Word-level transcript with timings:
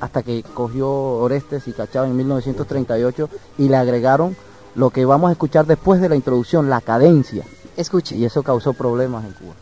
Hasta 0.00 0.22
que 0.22 0.42
cogió 0.54 0.90
Orestes 0.90 1.68
y 1.68 1.72
Cachao 1.72 2.04
en 2.04 2.16
1938 2.16 3.28
y 3.58 3.68
le 3.68 3.76
agregaron 3.76 4.36
lo 4.74 4.90
que 4.90 5.04
vamos 5.04 5.28
a 5.28 5.32
escuchar 5.32 5.66
después 5.66 6.00
de 6.00 6.08
la 6.08 6.16
introducción, 6.16 6.68
la 6.68 6.80
cadencia. 6.80 7.44
Escuche. 7.76 8.16
Y 8.16 8.24
eso 8.24 8.42
causó 8.42 8.72
problemas 8.72 9.24
en 9.24 9.32
Cuba. 9.32 9.54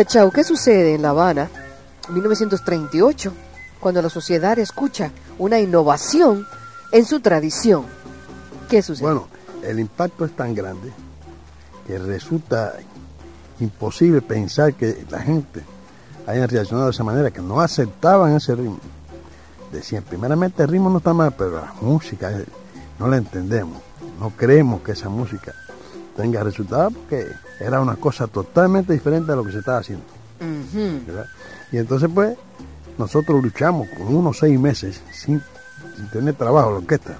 Cachao, 0.00 0.30
¿qué 0.30 0.44
sucede 0.44 0.94
en 0.94 1.02
La 1.02 1.10
Habana 1.10 1.50
en 2.08 2.14
1938 2.14 3.34
cuando 3.80 4.00
la 4.00 4.08
sociedad 4.08 4.58
escucha 4.58 5.10
una 5.38 5.60
innovación 5.60 6.46
en 6.90 7.04
su 7.04 7.20
tradición? 7.20 7.84
¿Qué 8.70 8.80
sucede? 8.80 9.04
Bueno, 9.04 9.28
el 9.62 9.78
impacto 9.78 10.24
es 10.24 10.34
tan 10.34 10.54
grande 10.54 10.90
que 11.86 11.98
resulta 11.98 12.76
imposible 13.58 14.22
pensar 14.22 14.72
que 14.72 15.04
la 15.10 15.20
gente 15.20 15.60
haya 16.26 16.46
reaccionado 16.46 16.86
de 16.86 16.92
esa 16.92 17.04
manera, 17.04 17.30
que 17.30 17.42
no 17.42 17.60
aceptaban 17.60 18.34
ese 18.34 18.54
ritmo. 18.54 18.78
Decían, 19.70 20.02
primeramente 20.02 20.62
el 20.62 20.70
ritmo 20.70 20.88
no 20.88 20.96
está 20.96 21.12
mal, 21.12 21.34
pero 21.36 21.60
la 21.60 21.74
música 21.82 22.30
eh, 22.30 22.46
no 22.98 23.06
la 23.06 23.18
entendemos, 23.18 23.82
no 24.18 24.30
creemos 24.30 24.80
que 24.80 24.92
esa 24.92 25.10
música 25.10 25.52
tenga 26.20 26.42
resultado 26.44 26.90
porque 26.90 27.26
era 27.58 27.80
una 27.80 27.96
cosa 27.96 28.26
totalmente 28.26 28.92
diferente 28.92 29.32
a 29.32 29.36
lo 29.36 29.44
que 29.44 29.52
se 29.52 29.58
estaba 29.60 29.78
haciendo. 29.78 30.04
Y 31.72 31.78
entonces 31.78 32.10
pues 32.12 32.36
nosotros 32.98 33.42
luchamos 33.42 33.88
con 33.96 34.14
unos 34.14 34.38
seis 34.38 34.58
meses 34.58 35.00
sin, 35.12 35.40
sin 35.96 36.10
tener 36.10 36.34
trabajo 36.34 36.72
la 36.72 36.76
orquesta, 36.78 37.18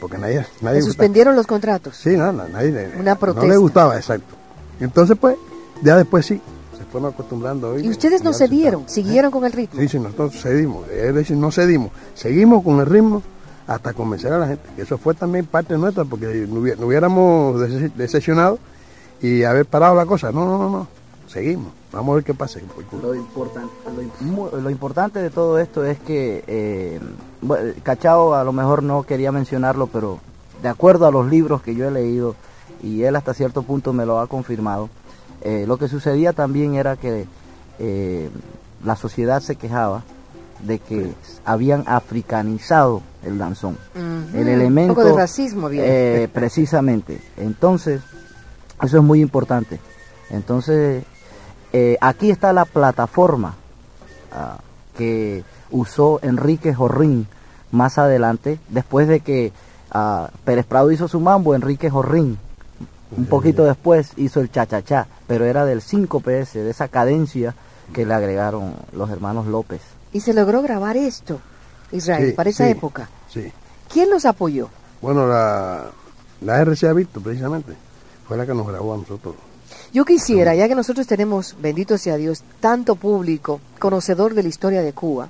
porque 0.00 0.18
nadie... 0.18 0.44
nadie 0.60 0.80
¿Se 0.80 0.86
suspendieron 0.88 1.36
los 1.36 1.46
contratos? 1.46 1.96
Sí, 1.96 2.16
no, 2.16 2.32
no, 2.32 2.48
nadie, 2.48 2.90
Una 2.98 3.14
no 3.14 3.20
protesta. 3.20 3.48
le 3.48 3.56
gustaba, 3.56 3.96
exacto. 3.96 4.34
Entonces 4.80 5.16
pues, 5.20 5.36
ya 5.82 5.96
después 5.96 6.26
sí, 6.26 6.40
se 6.76 6.84
fueron 6.86 7.12
acostumbrando. 7.12 7.72
a 7.74 7.78
¿Y 7.78 7.88
ustedes 7.88 8.24
no 8.24 8.32
cedieron? 8.32 8.88
¿Siguieron 8.88 9.30
con 9.30 9.44
el 9.44 9.52
ritmo? 9.52 9.80
Sí, 9.80 9.88
sí, 9.88 9.98
nosotros 10.00 10.40
cedimos, 10.42 10.88
es 10.88 11.14
decir, 11.14 11.36
no 11.36 11.52
cedimos, 11.52 11.90
seguimos 12.14 12.64
con 12.64 12.80
el 12.80 12.86
ritmo 12.86 13.22
hasta 13.66 13.92
convencer 13.94 14.32
a 14.32 14.38
la 14.38 14.46
gente, 14.48 14.62
eso 14.76 14.98
fue 14.98 15.14
también 15.14 15.46
parte 15.46 15.76
nuestra, 15.78 16.04
porque 16.04 16.46
no 16.48 16.60
hubié- 16.60 16.76
no 16.76 16.86
hubiéramos 16.86 17.56
dece- 17.60 17.92
decepcionado 17.94 18.58
y 19.22 19.42
haber 19.44 19.64
parado 19.66 19.94
la 19.94 20.04
cosa, 20.06 20.30
no, 20.32 20.44
no, 20.44 20.58
no, 20.58 20.70
no, 20.70 20.86
seguimos, 21.26 21.72
vamos 21.92 22.12
a 22.12 22.14
ver 22.16 22.24
qué 22.24 22.34
pasa. 22.34 22.58
Lo, 23.02 23.14
importan- 23.14 23.70
lo 24.62 24.70
importante 24.70 25.20
de 25.20 25.30
todo 25.30 25.58
esto 25.58 25.84
es 25.84 25.98
que 25.98 26.44
eh, 26.46 27.00
Cachao 27.82 28.34
a 28.34 28.44
lo 28.44 28.52
mejor 28.52 28.82
no 28.82 29.02
quería 29.04 29.32
mencionarlo, 29.32 29.86
pero 29.86 30.18
de 30.62 30.68
acuerdo 30.68 31.06
a 31.06 31.10
los 31.10 31.26
libros 31.28 31.62
que 31.62 31.74
yo 31.74 31.88
he 31.88 31.90
leído, 31.90 32.34
y 32.82 33.02
él 33.02 33.16
hasta 33.16 33.32
cierto 33.34 33.62
punto 33.62 33.92
me 33.94 34.04
lo 34.04 34.20
ha 34.20 34.26
confirmado, 34.26 34.90
eh, 35.40 35.64
lo 35.66 35.78
que 35.78 35.88
sucedía 35.88 36.32
también 36.34 36.74
era 36.74 36.96
que 36.96 37.26
eh, 37.78 38.28
la 38.84 38.96
sociedad 38.96 39.40
se 39.40 39.56
quejaba 39.56 40.02
de 40.60 40.78
que 40.78 41.12
habían 41.44 41.84
africanizado 41.86 43.02
el 43.24 43.38
danzón. 43.38 43.78
El 43.94 44.48
elemento... 44.48 44.92
Un 44.92 44.96
poco 44.96 45.08
de 45.08 45.14
racismo 45.14 45.66
había. 45.66 45.82
eh, 45.84 46.28
precisamente. 46.32 47.20
Entonces, 47.36 48.02
eso 48.82 48.98
es 48.98 49.02
muy 49.02 49.20
importante. 49.20 49.80
Entonces, 50.30 51.04
eh, 51.72 51.96
aquí 52.00 52.30
está 52.30 52.52
la 52.52 52.64
plataforma 52.64 53.54
ah, 54.32 54.58
que 54.96 55.44
usó 55.70 56.20
Enrique 56.22 56.74
Jorrín 56.74 57.26
más 57.72 57.98
adelante, 57.98 58.58
después 58.68 59.08
de 59.08 59.20
que 59.20 59.52
ah, 59.90 60.30
Pérez 60.44 60.66
Prado 60.66 60.92
hizo 60.92 61.08
su 61.08 61.20
mambo, 61.20 61.54
Enrique 61.54 61.90
Jorrín, 61.90 62.38
un 63.16 63.26
poquito 63.26 63.64
después 63.64 64.12
hizo 64.16 64.40
el 64.40 64.50
cha-cha-cha, 64.50 65.06
pero 65.26 65.44
era 65.44 65.64
del 65.64 65.80
5PS, 65.80 66.52
de 66.52 66.70
esa 66.70 66.88
cadencia 66.88 67.54
que 67.92 68.06
le 68.06 68.14
agregaron 68.14 68.74
los 68.92 69.10
hermanos 69.10 69.46
López. 69.46 69.80
Y 70.14 70.20
se 70.20 70.32
logró 70.32 70.62
grabar 70.62 70.96
esto, 70.96 71.40
Israel, 71.92 72.30
Sí, 72.30 72.32
para 72.34 72.48
esa 72.50 72.64
sí. 72.64 72.70
época. 72.70 73.10
Sí, 73.30 73.52
¿Quién 73.92 74.08
los 74.10 74.24
apoyó? 74.24 74.70
bueno, 75.02 75.26
la, 75.26 75.90
la 76.40 76.64
RCA 76.64 76.94
Víctor 76.94 77.22
precisamente 77.22 77.74
fue 78.26 78.38
la 78.38 78.46
que 78.46 78.54
nos 78.54 78.66
grabó 78.66 78.94
a 78.94 78.96
nosotros. 78.96 79.34
Yo 79.92 80.04
quisiera, 80.06 80.54
ya 80.54 80.66
que 80.66 80.74
nosotros 80.74 81.06
tenemos, 81.06 81.56
bendito 81.60 81.98
sea 81.98 82.16
Dios, 82.16 82.42
tanto 82.60 82.94
público 82.96 83.60
conocedor 83.78 84.34
de 84.34 84.42
la 84.42 84.48
historia 84.48 84.82
de 84.82 84.92
Cuba, 84.94 85.28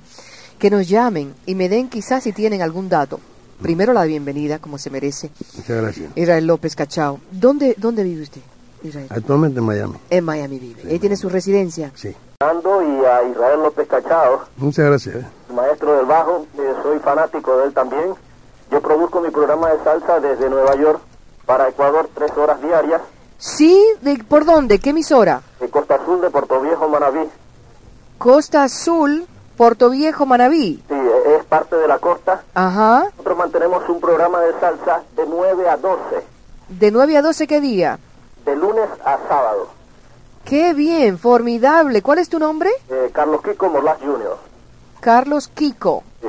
que 0.57 0.69
nos 0.69 0.87
llamen 0.87 1.33
y 1.45 1.55
me 1.55 1.67
den 1.67 1.89
quizás 1.89 2.23
si 2.23 2.31
tienen 2.31 2.61
algún 2.61 2.87
dato. 2.87 3.19
Primero 3.61 3.91
la 3.93 4.05
bienvenida, 4.05 4.59
como 4.59 4.77
se 4.77 4.89
merece. 4.89 5.29
Muchas 5.57 5.81
gracias. 5.81 6.11
Israel 6.15 6.45
López 6.47 6.75
Cachao. 6.75 7.19
¿Dónde, 7.31 7.75
dónde 7.77 8.03
vive 8.03 8.23
usted, 8.23 8.41
Israel? 8.83 9.07
Actualmente 9.09 9.59
en 9.59 9.65
Miami, 9.65 9.95
En 10.09 10.23
Miami 10.23 10.59
vive. 10.59 10.89
Ahí 10.89 10.99
tiene 10.99 11.15
su 11.17 11.27
residencia. 11.29 11.91
sí. 11.95 12.15
Y 12.41 13.05
a 13.05 13.23
Israel 13.23 13.61
López 13.63 13.87
Cachao, 13.87 14.41
Muchas 14.57 14.85
gracias. 14.85 15.23
maestro 15.53 15.95
del 15.95 16.05
bajo, 16.05 16.45
eh, 16.57 16.73
soy 16.83 16.99
fanático 16.99 17.55
de 17.57 17.67
él 17.67 17.73
también. 17.73 18.13
Yo 18.69 18.81
produzco 18.81 19.21
mi 19.21 19.29
programa 19.29 19.69
de 19.69 19.81
salsa 19.85 20.19
desde 20.19 20.49
Nueva 20.49 20.75
York 20.75 20.99
para 21.45 21.69
Ecuador, 21.69 22.09
tres 22.13 22.31
horas 22.37 22.61
diarias, 22.61 23.01
Sí, 23.37 23.81
¿de, 24.01 24.21
¿por 24.27 24.43
dónde? 24.45 24.79
¿Qué 24.79 24.89
emisora? 24.89 25.41
en 25.61 25.67
Costa 25.69 25.95
Azul 25.95 26.19
de 26.21 26.29
Puerto 26.29 26.59
Viejo, 26.61 26.89
Manabí. 26.89 27.29
Costa 28.17 28.63
Azul, 28.63 29.25
Puerto 29.55 29.89
Viejo, 29.89 30.25
Manabí. 30.25 30.83
Sí, 30.89 30.93
eh, 30.93 31.37
es 31.39 31.45
parte 31.45 31.75
de 31.77 31.87
la 31.87 31.99
costa. 31.99 32.43
Ajá. 32.53 33.05
Nosotros 33.11 33.37
mantenemos 33.37 33.87
un 33.89 34.01
programa 34.01 34.39
de 34.41 34.59
salsa 34.59 35.03
de 35.15 35.25
9 35.25 35.69
a 35.69 35.77
12, 35.77 36.01
¿De 36.67 36.91
9 36.91 37.17
a 37.17 37.21
12 37.21 37.47
qué 37.47 37.61
día? 37.61 37.97
de 38.45 38.55
lunes 38.57 38.87
a 39.05 39.17
sábado. 39.29 39.67
Qué 40.45 40.73
bien, 40.73 41.17
formidable. 41.17 42.01
¿Cuál 42.01 42.19
es 42.19 42.29
tu 42.29 42.37
nombre? 42.39 42.69
Eh, 42.89 43.09
Carlos 43.11 43.41
Kiko 43.41 43.69
Morlas 43.69 43.97
Jr. 43.99 44.37
Carlos 44.99 45.47
Kiko. 45.47 46.03
Sí. 46.21 46.27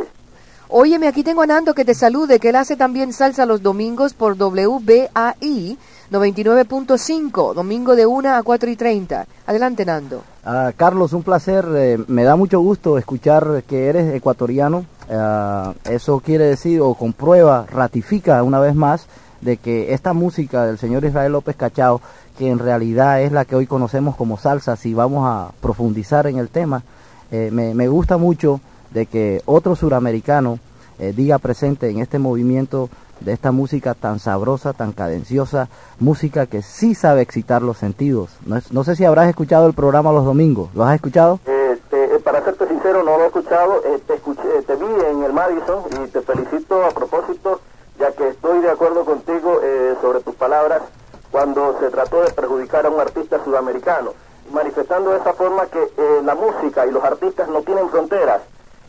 Óyeme, 0.68 1.06
aquí 1.06 1.22
tengo 1.22 1.42
a 1.42 1.46
Nando 1.46 1.74
que 1.74 1.84
te 1.84 1.94
salude, 1.94 2.40
que 2.40 2.48
él 2.48 2.56
hace 2.56 2.76
también 2.76 3.12
salsa 3.12 3.46
los 3.46 3.62
domingos 3.62 4.14
por 4.14 4.34
WBAI 4.36 5.78
99.5, 6.10 7.54
domingo 7.54 7.94
de 7.94 8.06
1 8.06 8.34
a 8.34 8.42
4 8.42 8.70
y 8.70 8.76
30. 8.76 9.26
Adelante, 9.46 9.84
Nando. 9.84 10.22
Ah, 10.44 10.72
Carlos, 10.76 11.12
un 11.12 11.22
placer. 11.22 11.66
eh, 11.76 11.98
me 12.08 12.24
da 12.24 12.36
mucho 12.36 12.58
gusto 12.60 12.98
escuchar 12.98 13.62
que 13.68 13.86
eres 13.86 14.14
ecuatoriano. 14.14 14.86
Ah, 15.10 15.74
eso 15.84 16.20
quiere 16.20 16.46
decir 16.46 16.80
o 16.80 16.94
comprueba, 16.94 17.66
ratifica 17.70 18.42
una 18.42 18.58
vez 18.58 18.74
más 18.74 19.06
de 19.40 19.58
que 19.58 19.92
esta 19.92 20.14
música 20.14 20.64
del 20.64 20.78
señor 20.78 21.04
Israel 21.04 21.32
López 21.32 21.54
Cachao, 21.56 22.00
que 22.36 22.48
en 22.48 22.58
realidad 22.58 23.22
es 23.22 23.32
la 23.32 23.44
que 23.44 23.56
hoy 23.56 23.66
conocemos 23.66 24.14
como 24.16 24.36
salsa, 24.36 24.76
si 24.76 24.94
vamos 24.94 25.26
a 25.26 25.50
profundizar 25.60 26.26
en 26.26 26.38
el 26.38 26.48
tema, 26.48 26.82
eh, 27.30 27.50
me, 27.52 27.88
gusta 27.88 28.18
mucho 28.18 28.60
de 28.90 29.06
que 29.06 29.42
otro 29.46 29.74
suramericano 29.74 30.58
eh, 30.98 31.12
diga 31.16 31.38
presente 31.38 31.90
en 31.90 31.98
este 31.98 32.18
movimiento 32.18 32.88
de 33.20 33.32
esta 33.32 33.50
música 33.50 33.94
tan 33.94 34.18
sabrosa, 34.18 34.74
tan 34.74 34.92
cadenciosa, 34.92 35.68
música 35.98 36.46
que 36.46 36.62
sí 36.62 36.94
sabe 36.94 37.22
excitar 37.22 37.62
los 37.62 37.78
sentidos. 37.78 38.30
No, 38.44 38.60
no 38.70 38.84
sé 38.84 38.94
si 38.94 39.04
habrás 39.04 39.28
escuchado 39.28 39.66
el 39.66 39.72
programa 39.72 40.12
los 40.12 40.24
domingos, 40.24 40.68
¿lo 40.74 40.84
has 40.84 40.94
escuchado? 40.94 41.40
Eh, 41.46 41.78
te, 41.90 42.18
para 42.20 42.44
serte 42.44 42.68
sincero, 42.68 43.02
no 43.02 43.16
lo 43.16 43.24
he 43.24 43.26
escuchado, 43.26 43.80
te, 44.06 44.14
escuché, 44.14 44.62
te 44.66 44.76
vi 44.76 44.86
en 45.10 45.22
el 45.24 45.32
Madison 45.32 45.82
y 46.04 46.08
te 46.08 46.20
felicito 46.20 46.84
a 46.84 46.90
propósito, 46.90 47.60
ya 47.98 48.12
que 48.12 48.28
estoy 48.28 48.60
de 48.60 48.70
acuerdo 48.70 49.04
contigo 49.04 49.60
sobre 50.02 50.20
tus 50.20 50.34
palabras 50.34 50.82
cuando 51.30 51.78
se 51.80 51.85
trató 51.96 52.22
de 52.22 52.30
perjudicar 52.30 52.84
a 52.84 52.90
un 52.90 53.00
artista 53.00 53.42
sudamericano, 53.42 54.12
manifestando 54.52 55.12
de 55.12 55.18
esa 55.18 55.32
forma 55.32 55.64
que 55.64 55.82
eh, 55.82 56.20
la 56.22 56.34
música 56.34 56.86
y 56.86 56.90
los 56.90 57.02
artistas 57.02 57.48
no 57.48 57.62
tienen 57.62 57.88
fronteras. 57.88 58.42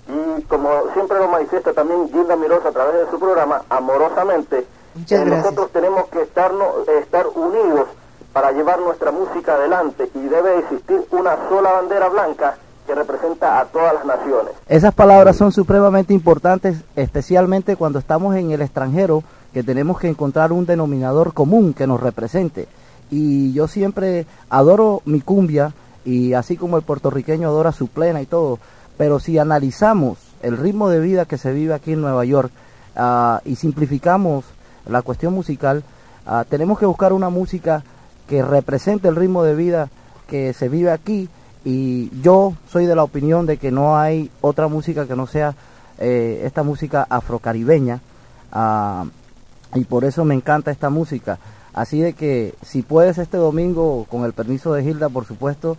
Y 0.10 0.42
como 0.44 0.70
siempre 0.94 1.18
lo 1.18 1.30
manifiesta 1.30 1.72
también 1.72 2.10
Gilda 2.10 2.36
Mirosa 2.36 2.68
a 2.68 2.72
través 2.74 3.06
de 3.06 3.10
su 3.10 3.18
programa, 3.18 3.62
amorosamente, 3.70 4.66
eh, 5.10 5.26
nosotros 5.26 5.72
tenemos 5.72 6.08
que 6.08 6.22
estarnos, 6.24 6.86
estar 7.02 7.28
unidos 7.28 7.88
para 8.34 8.52
llevar 8.52 8.80
nuestra 8.80 9.12
música 9.12 9.54
adelante 9.54 10.10
y 10.14 10.20
debe 10.28 10.60
existir 10.60 11.08
una 11.12 11.38
sola 11.48 11.72
bandera 11.72 12.10
blanca 12.10 12.58
que 12.86 12.94
representa 12.94 13.62
a 13.62 13.66
todas 13.66 13.94
las 13.94 14.06
naciones. 14.06 14.52
Esas 14.68 14.94
palabras 14.94 15.38
son 15.38 15.54
supremamente 15.54 16.14
importantes, 16.14 16.84
especialmente 16.98 17.78
cuando 17.78 18.00
estamos 18.00 18.36
en 18.36 18.52
el 18.52 18.62
extranjero, 18.62 19.24
que 19.54 19.64
tenemos 19.64 19.98
que 19.98 20.10
encontrar 20.10 20.52
un 20.52 20.66
denominador 20.66 21.34
común 21.34 21.74
que 21.74 21.88
nos 21.88 22.02
represente. 22.02 22.68
Y 23.10 23.54
yo 23.54 23.68
siempre 23.68 24.26
adoro 24.50 25.02
mi 25.06 25.22
cumbia, 25.22 25.74
y 26.06 26.34
así 26.34 26.56
como 26.56 26.78
el 26.78 26.84
puertorriqueño 26.84 27.48
adora 27.48 27.72
su 27.72 27.88
plena 27.88 28.22
y 28.22 28.26
todo, 28.26 28.60
pero 28.98 29.20
si 29.20 29.38
analizamos 29.38 30.18
el 30.42 30.58
ritmo 30.58 30.90
de 30.90 31.00
vida 31.00 31.26
que 31.26 31.38
se 31.38 31.52
vive 31.52 31.74
aquí 31.74 31.94
en 31.94 32.02
Nueva 32.02 32.24
York 32.26 32.52
uh, 32.96 33.38
y 33.44 33.56
simplificamos 33.56 34.46
la 34.86 35.02
cuestión 35.02 35.34
musical, 35.34 35.84
uh, 36.26 36.46
tenemos 36.46 36.80
que 36.80 36.86
buscar 36.86 37.12
una 37.14 37.30
música 37.30 37.84
que 38.28 38.42
represente 38.42 39.08
el 39.08 39.16
ritmo 39.16 39.44
de 39.44 39.56
vida 39.56 39.90
que 40.28 40.54
se 40.54 40.70
vive 40.70 40.92
aquí 40.92 41.30
y 41.66 42.10
yo 42.22 42.54
soy 42.72 42.86
de 42.86 42.96
la 42.96 43.04
opinión 43.04 43.46
de 43.46 43.58
que 43.58 43.72
no 43.72 43.98
hay 43.98 44.32
otra 44.42 44.68
música 44.68 45.08
que 45.08 45.16
no 45.16 45.28
sea 45.28 45.56
eh, 45.98 46.44
esta 46.46 46.64
música 46.64 47.06
afrocaribeña 47.10 48.00
uh, 48.54 49.06
y 49.78 49.84
por 49.84 50.06
eso 50.06 50.24
me 50.24 50.36
encanta 50.36 50.72
esta 50.72 50.90
música. 50.90 51.38
Así 51.74 52.02
de 52.02 52.14
que 52.14 52.56
si 52.64 52.82
puedes 52.82 53.18
este 53.18 53.38
domingo, 53.38 54.06
con 54.10 54.26
el 54.26 54.34
permiso 54.34 54.74
de 54.74 54.84
Hilda, 54.84 55.10
por 55.10 55.26
supuesto, 55.26 55.78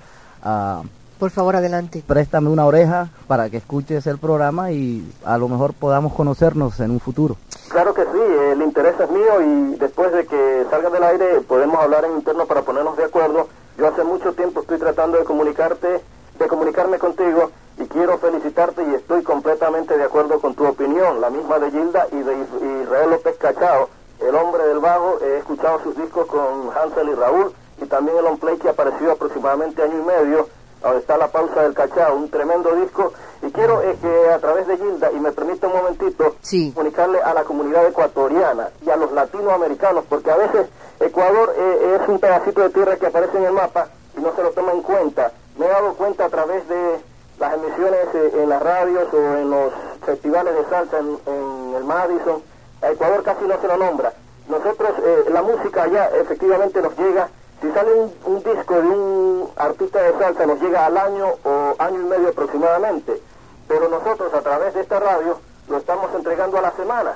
por 1.18 1.30
favor, 1.30 1.56
adelante. 1.56 2.02
Préstame 2.06 2.48
una 2.48 2.66
oreja 2.66 3.10
para 3.26 3.50
que 3.50 3.56
escuches 3.56 4.06
el 4.06 4.18
programa 4.18 4.70
y 4.70 5.10
a 5.24 5.36
lo 5.38 5.48
mejor 5.48 5.74
podamos 5.74 6.12
conocernos 6.14 6.78
en 6.80 6.92
un 6.92 7.00
futuro. 7.00 7.36
Claro 7.68 7.92
que 7.92 8.02
sí, 8.02 8.20
el 8.52 8.62
interés 8.62 8.94
es 9.00 9.10
mío 9.10 9.42
y 9.42 9.76
después 9.78 10.12
de 10.12 10.26
que 10.26 10.64
salga 10.70 10.90
del 10.90 11.02
aire 11.02 11.40
podemos 11.40 11.78
hablar 11.78 12.04
en 12.04 12.12
interno 12.12 12.46
para 12.46 12.62
ponernos 12.62 12.96
de 12.96 13.04
acuerdo 13.04 13.48
yo 13.78 13.86
hace 13.86 14.02
mucho 14.02 14.32
tiempo 14.32 14.60
estoy 14.60 14.78
tratando 14.78 15.18
de 15.18 15.24
comunicarte, 15.24 16.00
de 16.38 16.48
comunicarme 16.48 16.98
contigo 16.98 17.52
y 17.78 17.84
quiero 17.84 18.18
felicitarte 18.18 18.82
y 18.82 18.94
estoy 18.94 19.22
completamente 19.22 19.96
de 19.96 20.02
acuerdo 20.02 20.40
con 20.40 20.56
tu 20.56 20.66
opinión, 20.66 21.20
la 21.20 21.30
misma 21.30 21.60
de 21.60 21.70
Gilda 21.70 22.08
y 22.10 22.16
de 22.16 22.82
Israel 22.82 23.10
López 23.10 23.36
Cachao, 23.38 23.88
el 24.20 24.34
hombre 24.34 24.66
del 24.66 24.78
vago, 24.78 25.18
he 25.22 25.38
escuchado 25.38 25.80
sus 25.82 25.96
discos 25.96 26.26
con 26.26 26.70
Hansel 26.76 27.08
y 27.08 27.14
Raúl 27.14 27.52
y 27.80 27.86
también 27.86 28.18
el 28.18 28.26
on 28.26 28.38
play 28.38 28.56
que 28.58 28.68
apareció 28.68 29.12
aproximadamente 29.12 29.82
año 29.82 29.98
y 29.98 30.04
medio, 30.04 30.48
donde 30.82 30.98
está 30.98 31.16
la 31.16 31.28
pausa 31.28 31.62
del 31.62 31.74
Cachao, 31.74 32.16
un 32.16 32.28
tremendo 32.30 32.74
disco 32.74 33.12
y 33.42 33.50
quiero 33.50 33.82
eh, 33.82 33.96
que 34.00 34.30
a 34.30 34.38
través 34.38 34.66
de 34.66 34.76
Gilda, 34.76 35.12
y 35.12 35.20
me 35.20 35.32
permite 35.32 35.66
un 35.66 35.72
momentito, 35.72 36.36
sí. 36.40 36.72
comunicarle 36.72 37.20
a 37.20 37.34
la 37.34 37.44
comunidad 37.44 37.86
ecuatoriana 37.86 38.70
y 38.84 38.90
a 38.90 38.96
los 38.96 39.12
latinoamericanos, 39.12 40.04
porque 40.08 40.30
a 40.30 40.36
veces 40.36 40.66
Ecuador 41.00 41.54
eh, 41.56 41.98
es 42.00 42.08
un 42.08 42.18
pedacito 42.18 42.62
de 42.62 42.70
tierra 42.70 42.96
que 42.96 43.06
aparece 43.06 43.38
en 43.38 43.44
el 43.44 43.52
mapa 43.52 43.88
y 44.16 44.20
no 44.20 44.34
se 44.34 44.42
lo 44.42 44.50
toma 44.50 44.72
en 44.72 44.82
cuenta. 44.82 45.32
Me 45.56 45.66
he 45.66 45.68
dado 45.68 45.94
cuenta 45.94 46.24
a 46.24 46.28
través 46.28 46.68
de 46.68 47.00
las 47.38 47.54
emisiones 47.54 48.06
eh, 48.14 48.32
en 48.42 48.48
las 48.48 48.62
radios 48.62 49.12
o 49.12 49.16
en 49.16 49.50
los 49.50 49.72
festivales 50.04 50.54
de 50.54 50.64
salsa 50.68 50.98
en, 50.98 51.18
en, 51.26 51.74
el 51.76 51.84
Madison. 51.84 52.42
A 52.82 52.90
Ecuador 52.90 53.22
casi 53.22 53.44
no 53.44 53.60
se 53.60 53.66
lo 53.66 53.76
nombra. 53.76 54.12
Nosotros, 54.48 54.90
eh, 55.04 55.24
la 55.30 55.42
música 55.42 55.82
allá 55.82 56.08
efectivamente 56.20 56.80
nos 56.80 56.96
llega, 56.96 57.28
si 57.60 57.70
sale 57.72 57.90
un, 58.24 58.42
disco 58.42 58.74
de 58.74 58.88
un 58.88 59.50
artista 59.56 60.00
de 60.00 60.18
salsa 60.18 60.46
nos 60.46 60.60
llega 60.60 60.86
al 60.86 60.96
año 60.96 61.26
o 61.44 61.74
año 61.78 62.00
y 62.00 62.04
medio 62.04 62.28
aproximadamente, 62.28 63.20
pero 63.66 63.88
nosotros 63.88 64.32
a 64.32 64.40
través 64.40 64.74
de 64.74 64.80
esta 64.80 65.00
radio 65.00 65.38
lo 65.68 65.76
estamos 65.76 66.14
entregando 66.14 66.58
a 66.58 66.62
la 66.62 66.70
semana. 66.72 67.14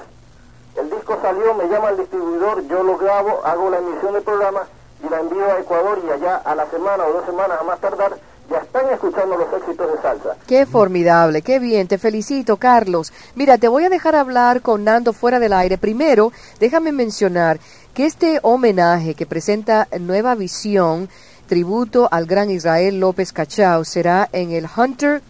El 0.77 0.91
disco 0.91 1.19
salió, 1.23 1.55
me 1.55 1.69
llama 1.69 1.91
el 1.91 1.99
distribuidor, 1.99 2.63
yo 2.67 2.83
lo 2.83 2.97
grabo, 2.99 3.41
hago 3.45 3.71
la 3.71 3.79
emisión 3.79 4.15
del 4.15 4.23
programa 4.23 4.63
y 5.03 5.09
la 5.09 5.21
envío 5.21 5.47
a 5.47 5.61
Ecuador 5.61 6.01
y 6.05 6.11
allá 6.11 6.37
a 6.37 6.55
la 6.55 6.67
semana 6.67 7.07
o 7.07 7.13
dos 7.13 7.25
semanas 7.25 7.59
a 7.61 7.65
más 7.65 7.79
tardar 7.79 8.13
ya 8.53 8.59
están 8.59 8.89
escuchando 8.91 9.37
los 9.37 9.53
éxitos 9.53 9.93
de 9.93 10.03
salsa. 10.03 10.37
Qué 10.47 10.67
formidable, 10.67 11.43
qué 11.43 11.59
bien, 11.59 11.89
te 11.89 11.99
felicito 11.99 12.59
Carlos. 12.59 13.13
Mira, 13.35 13.59
te 13.59 13.69
voy 13.69 13.85
a 13.85 13.89
dejar 13.89 14.15
hablar 14.15 14.61
con 14.61 14.85
Nando 14.85 15.13
fuera 15.13 15.39
del 15.39 15.53
aire. 15.53 15.79
Primero, 15.79 16.33
déjame 16.61 16.93
mencionar 16.93 17.59
que 17.95 18.07
este 18.07 18.39
homenaje 18.43 19.15
que 19.15 19.27
presenta 19.27 19.89
Nueva 19.99 20.35
Visión, 20.35 21.09
tributo 21.47 22.09
al 22.11 22.27
gran 22.27 22.51
Israel 22.51 23.01
López 23.01 23.33
Cachao, 23.33 23.85
será 23.85 24.29
en 24.33 24.53
el 24.53 24.67
Hunter 24.77 25.23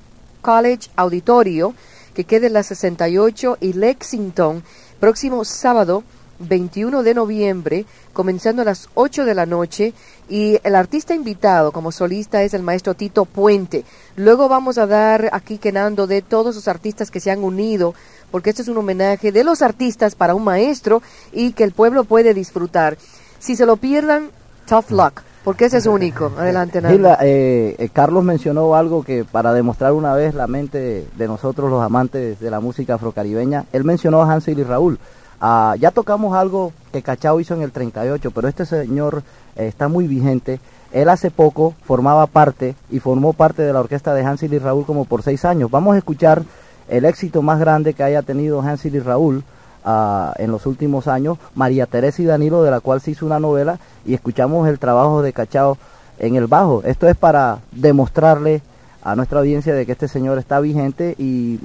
College 0.42 0.90
Auditorio, 0.96 1.74
que 2.14 2.24
queda 2.24 2.48
en 2.48 2.52
la 2.52 2.62
68 2.62 3.58
y 3.60 3.72
Lexington 3.72 4.62
próximo 5.00 5.44
sábado 5.44 6.04
21 6.42 7.02
de 7.02 7.14
noviembre, 7.14 7.86
comenzando 8.12 8.62
a 8.62 8.66
las 8.66 8.88
8 8.94 9.24
de 9.24 9.34
la 9.34 9.46
noche, 9.46 9.94
y 10.28 10.58
el 10.64 10.74
artista 10.74 11.14
invitado 11.14 11.72
como 11.72 11.92
solista 11.92 12.42
es 12.42 12.54
el 12.54 12.62
maestro 12.62 12.94
Tito 12.94 13.24
Puente. 13.24 13.84
Luego 14.16 14.48
vamos 14.48 14.78
a 14.78 14.86
dar 14.86 15.30
aquí 15.32 15.58
quenando 15.58 16.06
de 16.06 16.22
todos 16.22 16.54
los 16.54 16.68
artistas 16.68 17.10
que 17.10 17.20
se 17.20 17.30
han 17.30 17.44
unido, 17.44 17.94
porque 18.30 18.50
este 18.50 18.62
es 18.62 18.68
un 18.68 18.78
homenaje 18.78 19.32
de 19.32 19.44
los 19.44 19.62
artistas 19.62 20.14
para 20.14 20.34
un 20.34 20.44
maestro 20.44 21.02
y 21.32 21.52
que 21.52 21.64
el 21.64 21.72
pueblo 21.72 22.04
puede 22.04 22.34
disfrutar. 22.34 22.96
Si 23.38 23.56
se 23.56 23.66
lo 23.66 23.76
pierdan, 23.76 24.30
tough 24.66 24.90
luck. 24.90 25.22
Porque 25.44 25.64
ese 25.64 25.78
es 25.78 25.86
único. 25.86 26.32
Adelante, 26.38 26.80
Gila, 26.80 27.18
eh, 27.20 27.74
eh, 27.78 27.88
Carlos 27.92 28.22
mencionó 28.24 28.74
algo 28.74 29.02
que 29.02 29.24
para 29.24 29.52
demostrar 29.52 29.92
una 29.92 30.14
vez 30.14 30.34
la 30.34 30.46
mente 30.46 31.06
de 31.16 31.26
nosotros 31.26 31.70
los 31.70 31.82
amantes 31.82 32.38
de 32.38 32.50
la 32.50 32.60
música 32.60 32.94
afrocaribeña, 32.94 33.64
él 33.72 33.84
mencionó 33.84 34.22
a 34.22 34.32
Hansel 34.32 34.58
y 34.58 34.62
Raúl. 34.62 34.98
Ah, 35.44 35.74
ya 35.76 35.90
tocamos 35.90 36.36
algo 36.36 36.72
que 36.92 37.02
Cachao 37.02 37.40
hizo 37.40 37.52
en 37.54 37.62
el 37.62 37.72
38, 37.72 38.30
pero 38.30 38.46
este 38.46 38.64
señor 38.64 39.24
eh, 39.56 39.66
está 39.66 39.88
muy 39.88 40.06
vigente. 40.06 40.60
Él 40.92 41.08
hace 41.08 41.32
poco 41.32 41.74
formaba 41.84 42.28
parte 42.28 42.76
y 42.92 43.00
formó 43.00 43.32
parte 43.32 43.62
de 43.62 43.72
la 43.72 43.80
orquesta 43.80 44.14
de 44.14 44.24
Hansel 44.24 44.54
y 44.54 44.60
Raúl 44.60 44.86
como 44.86 45.04
por 45.04 45.24
seis 45.24 45.44
años. 45.44 45.68
Vamos 45.68 45.96
a 45.96 45.98
escuchar 45.98 46.44
el 46.88 47.04
éxito 47.04 47.42
más 47.42 47.58
grande 47.58 47.92
que 47.92 48.04
haya 48.04 48.22
tenido 48.22 48.62
Hansel 48.62 48.94
y 48.94 49.00
Raúl 49.00 49.42
uh, 49.84 50.30
en 50.36 50.52
los 50.52 50.64
últimos 50.66 51.08
años, 51.08 51.38
María 51.56 51.86
Teresa 51.86 52.22
y 52.22 52.26
Danilo, 52.26 52.62
de 52.62 52.70
la 52.70 52.78
cual 52.78 53.00
se 53.00 53.10
hizo 53.10 53.26
una 53.26 53.40
novela, 53.40 53.80
y 54.06 54.14
escuchamos 54.14 54.68
el 54.68 54.78
trabajo 54.78 55.22
de 55.22 55.32
Cachao 55.32 55.76
en 56.20 56.36
el 56.36 56.46
bajo. 56.46 56.84
Esto 56.84 57.08
es 57.08 57.16
para 57.16 57.58
demostrarle 57.72 58.62
a 59.02 59.16
nuestra 59.16 59.40
audiencia 59.40 59.74
de 59.74 59.86
que 59.86 59.92
este 59.92 60.06
señor 60.06 60.38
está 60.38 60.60
vigente 60.60 61.16
y 61.18 61.58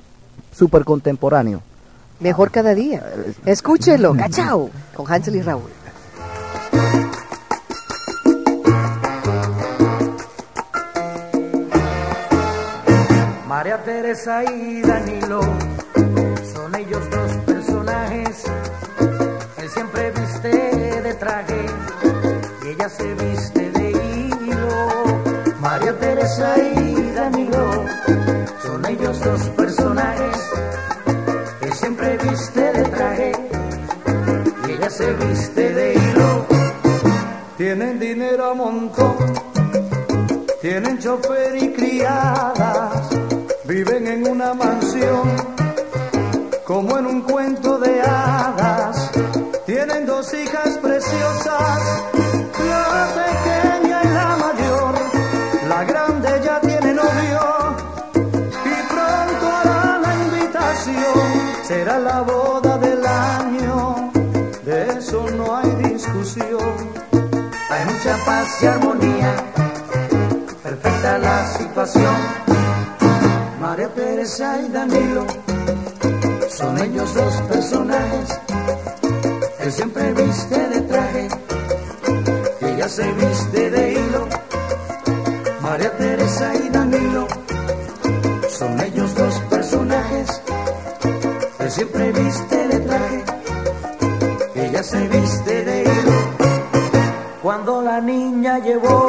súper 0.51 0.83
contemporáneo. 0.83 1.61
Mejor 2.19 2.51
cada 2.51 2.73
día. 2.73 3.03
Escúchelo, 3.45 4.15
Cachao, 4.15 4.71
con 4.95 5.11
Hansel 5.11 5.35
y 5.35 5.41
Raúl. 5.41 5.69
María 13.47 13.83
Teresa 13.83 14.43
y 14.43 14.81
Danilo 14.81 15.41
son 16.53 16.75
ellos 16.75 17.09
dos 17.09 17.31
personajes. 17.45 18.43
Él 19.57 19.69
siempre 19.69 20.11
viste 20.11 21.01
de 21.01 21.13
traje 21.15 21.65
y 22.63 22.67
ella 22.69 22.89
se 22.89 23.13
viste 23.13 23.71
de 23.71 23.91
hilo. 23.91 25.55
María 25.59 25.97
Teresa 25.99 26.55
y 26.57 27.11
Danilo 27.11 27.85
son 28.63 28.85
ellos 28.85 29.19
dos 29.21 29.41
personajes. 29.49 30.36
Se 34.97 35.13
viste 35.13 35.73
de 35.73 35.93
hilo. 35.93 36.45
Tienen 37.55 37.99
dinero 37.99 38.51
a 38.51 38.53
montón, 38.55 39.15
tienen 40.59 40.97
chofer 40.97 41.55
y 41.55 41.71
criadas, 41.71 43.07
viven 43.65 44.07
en 44.07 44.27
una 44.27 44.55
mansión 44.55 45.27
como 46.65 46.97
en 46.97 47.05
un 47.05 47.21
cuento 47.21 47.77
de 47.77 48.01
hadas. 48.01 49.11
Tienen 49.67 50.05
dos 50.07 50.33
hijas 50.33 50.79
preciosas, 50.81 51.79
paz 68.47 68.63
armonía, 68.63 69.35
perfecta 70.63 71.17
la 71.17 71.47
situación. 71.57 72.15
María 73.59 73.89
Teresa 73.89 74.61
y 74.61 74.71
Danilo 74.71 75.25
son 76.49 76.77
ellos 76.77 77.13
dos 77.13 77.33
personajes. 77.49 78.39
Él 79.59 79.71
siempre 79.71 80.13
viste 80.13 80.69
de 80.69 80.81
traje, 80.81 81.27
ella 82.61 82.87
se 82.87 83.11
viste 83.13 83.69
de 83.69 83.91
hilo. 83.93 84.26
Llevó 98.59 99.07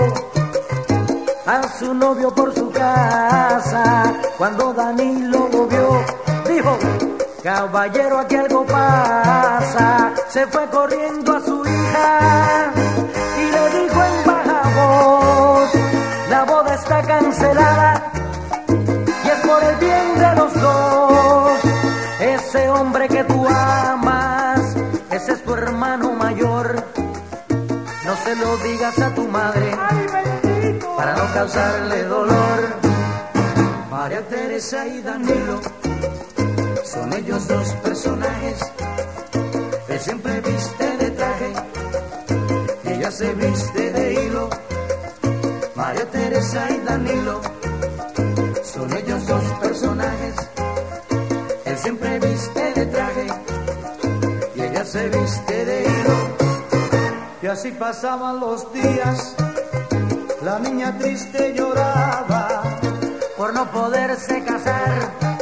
a 1.47 1.62
su 1.78 1.95
novio 1.95 2.35
por 2.35 2.55
su 2.55 2.71
casa, 2.71 4.12
cuando 4.37 4.73
Danilo 4.75 5.49
lo 5.50 5.67
vio, 5.67 6.05
dijo, 6.49 6.78
caballero 7.43 8.19
aquí 8.19 8.37
algo 8.37 8.64
pasa, 8.67 10.12
se 10.28 10.47
fue 10.47 10.69
corriendo 10.69 11.37
a 11.37 11.40
su 11.40 11.64
hija 11.64 12.73
y 13.38 13.50
le 13.50 13.81
dijo 13.81 14.05
en 14.05 14.26
baja 14.26 14.62
voz, 14.76 15.71
la 16.31 16.45
boda 16.45 16.75
está 16.75 17.02
cancelada 17.02 17.98
se 28.28 28.37
lo 28.37 28.58
digas 28.58 28.99
a 28.99 29.14
tu 29.14 29.26
madre 29.26 29.70
para 30.99 31.16
no 31.16 31.32
causarle 31.32 32.02
dolor. 32.04 32.61
María 33.90 34.20
Teresa 34.28 34.87
y 34.87 35.00
Danilo 35.00 35.61
son 36.85 37.11
ellos 37.14 37.49
dos 37.49 37.68
personajes. 37.87 38.58
Él 39.88 40.00
siempre 40.00 40.40
viste 40.42 40.97
de 40.99 41.11
traje 41.12 41.52
y 42.85 42.88
ella 42.92 43.11
se 43.11 43.32
viste 43.32 43.92
de 43.92 44.04
hilo. 44.12 44.50
María 45.75 46.04
Teresa 46.11 46.68
y 46.70 46.78
Danilo 46.85 47.40
son 48.75 48.92
ellos 48.94 49.26
dos 49.26 49.44
personajes. 49.62 50.35
Él 51.64 51.78
siempre 51.78 52.18
viste 52.18 52.73
de 52.75 52.87
traje 52.87 53.26
y 54.54 54.61
ella 54.61 54.85
se 54.85 55.08
viste. 55.08 55.58
Y 57.49 57.50
así 57.50 57.71
pasaban 57.71 58.40
los 58.40 58.71
días. 58.75 59.35
La 60.43 60.59
niña 60.59 60.99
triste 60.99 61.55
lloraba 61.57 62.78
por 63.38 63.55
no 63.55 63.64
poderse 63.71 64.45
casar 64.45 65.38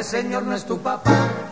ese 0.00 0.22
señor 0.22 0.44
no 0.44 0.54
es 0.54 0.64
tu 0.64 0.78
papá. 0.78 1.49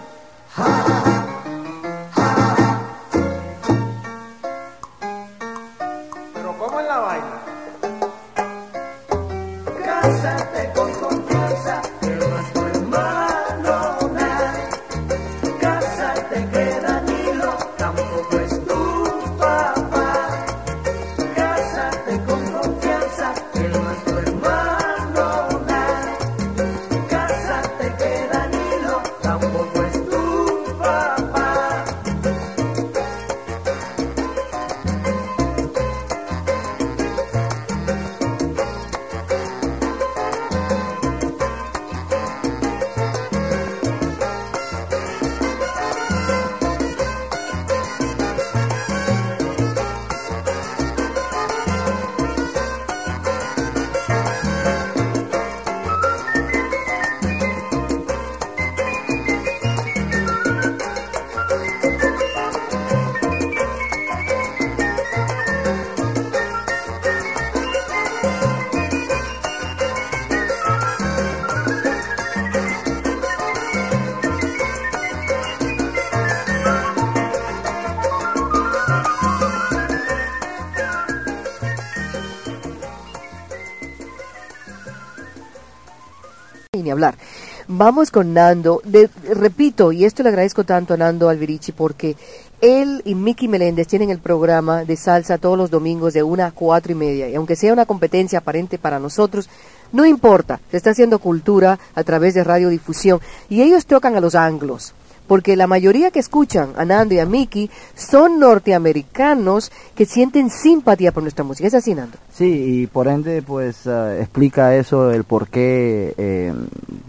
Vamos 87.79 88.11
con 88.11 88.35
Nando. 88.35 88.83
De- 88.85 89.09
repito, 89.35 89.93
y 89.93 90.05
esto 90.05 90.25
le 90.25 90.31
agradezco 90.31 90.65
tanto 90.65 90.95
a 90.95 90.97
Nando 90.97 91.29
Alberici 91.29 91.71
porque 91.71 92.17
él 92.61 93.03
y 93.05 93.15
Miki 93.15 93.47
Meléndez 93.47 93.87
tienen 93.87 94.11
el 94.11 94.19
programa 94.19 94.85
de 94.85 94.97
salsa 94.97 95.39
todos 95.39 95.57
los 95.57 95.71
domingos 95.71 96.13
de 96.13 96.25
una 96.25 96.47
a 96.47 96.51
cuatro 96.51 96.91
y 96.91 96.97
media. 96.97 97.29
Y 97.29 97.37
aunque 97.37 97.55
sea 97.55 97.73
una 97.73 97.87
competencia 97.87 98.41
aparente 98.41 98.79
para 98.79 98.99
nosotros, 98.99 99.49
no 99.93 100.05
importa. 100.05 100.59
Se 100.73 100.77
está 100.77 100.91
haciendo 100.91 101.21
cultura 101.21 101.79
a 101.95 102.03
través 102.03 102.35
de 102.35 102.43
radiodifusión. 102.43 103.21
Y 103.49 103.63
ellos 103.63 103.87
tocan 103.87 104.17
a 104.17 104.21
los 104.21 104.35
anglos. 104.35 104.93
Porque 105.29 105.55
la 105.55 105.69
mayoría 105.69 106.11
que 106.11 106.19
escuchan 106.19 106.71
a 106.77 106.85
Nando 106.85 107.15
y 107.15 107.21
a 107.21 107.27
Miki 107.27 107.71
son 107.95 108.41
norteamericanos 108.41 109.71
que 109.95 110.07
sienten 110.07 110.51
simpatía 110.51 111.13
por 111.13 111.23
nuestra 111.23 111.45
música. 111.45 111.69
¿Es 111.69 111.75
así, 111.75 111.95
Nando? 111.95 112.17
Sí, 112.33 112.81
y 112.83 112.87
por 112.89 113.07
ende, 113.07 113.43
pues 113.43 113.87
eh, 113.87 114.19
explica 114.21 114.75
eso, 114.75 115.13
el 115.13 115.25
por 115.25 115.49
qué 115.49 116.15
eh, 116.19 116.53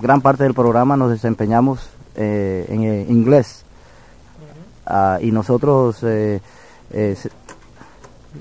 gran 0.02 0.22
parte 0.22 0.44
del 0.44 0.54
programa 0.54 0.98
nos 0.98 1.10
desempeñamos 1.10 1.90
eh, 2.16 2.66
en 2.70 2.84
eh, 2.84 3.06
inglés. 3.10 3.64
Ah, 4.86 5.20
y 5.22 5.32
nosotros, 5.32 6.00
eh, 6.04 6.42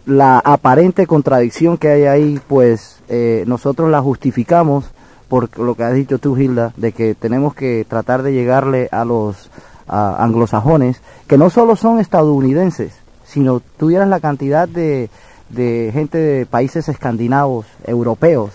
la 0.07 0.39
aparente 0.39 1.07
contradicción 1.07 1.77
que 1.79 1.89
hay 1.89 2.05
ahí, 2.05 2.41
pues 2.49 3.01
eh, 3.09 3.45
nosotros 3.47 3.91
la 3.91 4.03
justificamos 4.03 4.87
por 5.29 5.59
lo 5.59 5.75
que 5.75 5.85
has 5.85 5.95
dicho 5.95 6.19
tú, 6.19 6.39
Hilda, 6.39 6.73
de 6.77 6.93
que 6.93 7.15
tenemos 7.15 7.55
que 7.55 7.85
tratar 7.87 8.23
de 8.23 8.33
llegarle 8.33 8.89
a 8.91 9.05
los 9.05 9.51
anglosajones, 9.89 11.01
que 11.27 11.39
no 11.39 11.51
solo 11.51 11.77
son 11.77 11.99
estadounidenses, 11.99 12.93
sino 13.25 13.61
tuvieras 13.61 14.09
la 14.09 14.21
cantidad 14.21 14.69
de, 14.69 15.11
de 15.49 15.91
gente 15.93 16.19
de 16.19 16.47
países 16.47 16.89
escandinavos, 16.89 17.67
europeos, 17.85 18.51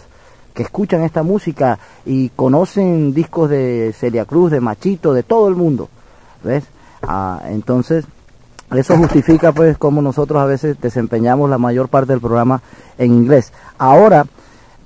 que 0.54 0.64
escuchan 0.64 1.04
esta 1.04 1.24
música 1.24 1.80
y 2.06 2.30
conocen 2.30 3.14
discos 3.14 3.50
de 3.50 3.94
Celia 3.98 4.26
Cruz, 4.26 4.52
de 4.52 4.62
Machito, 4.62 5.14
de 5.14 5.24
todo 5.24 5.48
el 5.48 5.56
mundo, 5.56 5.90
¿ves? 6.44 6.64
Ah, 7.02 7.42
entonces, 7.50 8.06
eso 8.72 8.98
justifica 8.98 9.52
pues 9.52 9.78
cómo 9.78 10.02
nosotros 10.02 10.42
a 10.42 10.46
veces 10.46 10.80
desempeñamos 10.80 11.50
la 11.50 11.58
mayor 11.58 11.90
parte 11.90 12.14
del 12.14 12.22
programa 12.22 12.62
en 12.98 13.14
inglés. 13.14 13.52
Ahora, 13.78 14.26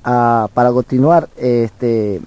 ah, 0.03 0.47
para 0.53 0.71
continuar, 0.71 1.29
este, 1.37 2.21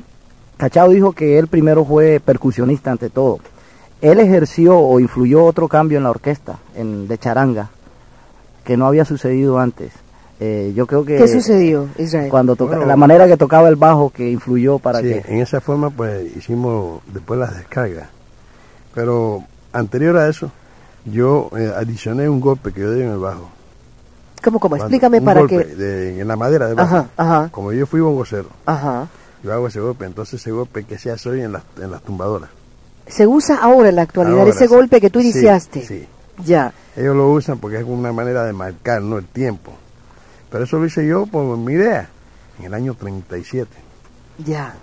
Cachao 0.57 0.91
dijo 0.91 1.13
que 1.13 1.39
él 1.39 1.49
primero 1.49 1.85
fue 1.85 2.21
percusionista 2.21 2.91
ante 2.91 3.09
todo. 3.09 3.39
Él 4.01 4.19
ejerció 4.21 4.79
o 4.79 4.99
influyó 5.01 5.45
otro 5.45 5.69
cambio 5.69 5.99
en 5.99 6.05
la 6.05 6.11
orquesta, 6.11 6.59
en, 6.75 7.07
de 7.09 7.19
charanga, 7.19 7.69
que 8.65 8.77
no 8.77 8.87
había 8.87 9.05
sucedido 9.05 9.59
antes. 9.59 9.93
Eh, 10.43 10.73
yo 10.75 10.87
creo 10.87 11.05
que 11.05 11.19
¿Qué 11.19 11.29
sucedió, 11.29 11.87
Israel? 11.99 12.31
cuando 12.31 12.57
toca, 12.57 12.77
Bueno. 12.77 12.87
la 12.87 12.97
manera 12.97 13.27
que 13.27 13.37
tocaba 13.37 13.69
el 13.69 13.77
bajo 13.77 14.09
que 14.09 14.31
influyó 14.31 14.79
para 14.79 15.01
Sí, 15.01 15.05
que 15.09 15.23
en 15.29 15.41
esa 15.41 15.61
forma 15.61 15.91
pues 15.91 16.35
hicimos 16.35 17.03
después 17.13 17.39
las 17.39 17.55
descargas. 17.59 18.09
Pero 18.95 19.45
anterior 19.73 20.17
a 20.17 20.29
eso, 20.29 20.51
yo 21.05 21.51
eh, 21.59 21.71
adicioné 21.77 22.27
un 22.29 22.41
golpe 22.41 22.73
que 22.73 22.81
yo 22.81 22.93
di 22.93 23.03
en 23.03 23.11
el 23.11 23.19
bajo. 23.19 23.51
¿Cómo, 24.43 24.59
cómo? 24.59 24.71
Cuando- 24.77 24.87
Explícame 24.87 25.19
un 25.19 25.25
para 25.27 25.41
golpe 25.41 25.59
que... 25.59 25.75
de- 25.75 26.21
en 26.21 26.27
la 26.27 26.37
madera 26.37 26.67
del 26.69 26.77
bajo. 26.77 26.97
Ajá, 26.97 27.09
ajá, 27.19 27.49
Como 27.53 27.73
yo 27.75 27.87
fui 27.87 28.01
bongocero, 28.01 28.49
ajá. 28.65 29.09
yo 29.45 29.53
hago 29.53 29.67
ese 29.69 29.81
golpe. 29.81 30.07
Entonces 30.07 30.41
ese 30.41 30.51
golpe 30.53 30.85
que 30.85 30.97
se 30.97 31.11
hace 31.11 31.29
hoy 31.29 31.43
en 31.43 31.53
las, 31.53 31.63
en 31.79 31.91
las 31.91 32.01
tumbadoras. 32.03 32.49
Se 33.07 33.27
usa 33.27 33.57
ahora 33.57 33.89
en 33.89 33.97
la 33.97 34.03
actualidad 34.03 34.39
Ahora 34.41 34.51
ese 34.51 34.67
sí. 34.69 34.75
golpe 34.75 35.01
que 35.01 35.11
tú 35.11 35.21
Sí, 35.21 35.31
iniciaste. 35.31 35.85
Sí, 35.85 36.07
Ya. 36.45 36.73
Ellos 36.97 37.17
lo 37.17 37.31
usan 37.33 37.59
porque 37.59 37.79
es 37.79 37.85
una 37.87 38.13
manera 38.13 38.45
de 38.45 38.53
marcar, 38.53 39.01
¿no? 39.03 39.19
El 39.19 39.27
tiempo. 39.27 39.73
Pero 40.51 40.65
eso 40.65 40.79
lo 40.79 40.87
hice 40.87 41.07
yo 41.07 41.27
por 41.27 41.57
mi 41.57 41.73
idea, 41.75 42.09
en 42.59 42.65
el 42.67 42.75
año 42.75 42.95
37. 42.95 43.69
Ya. 44.45 44.75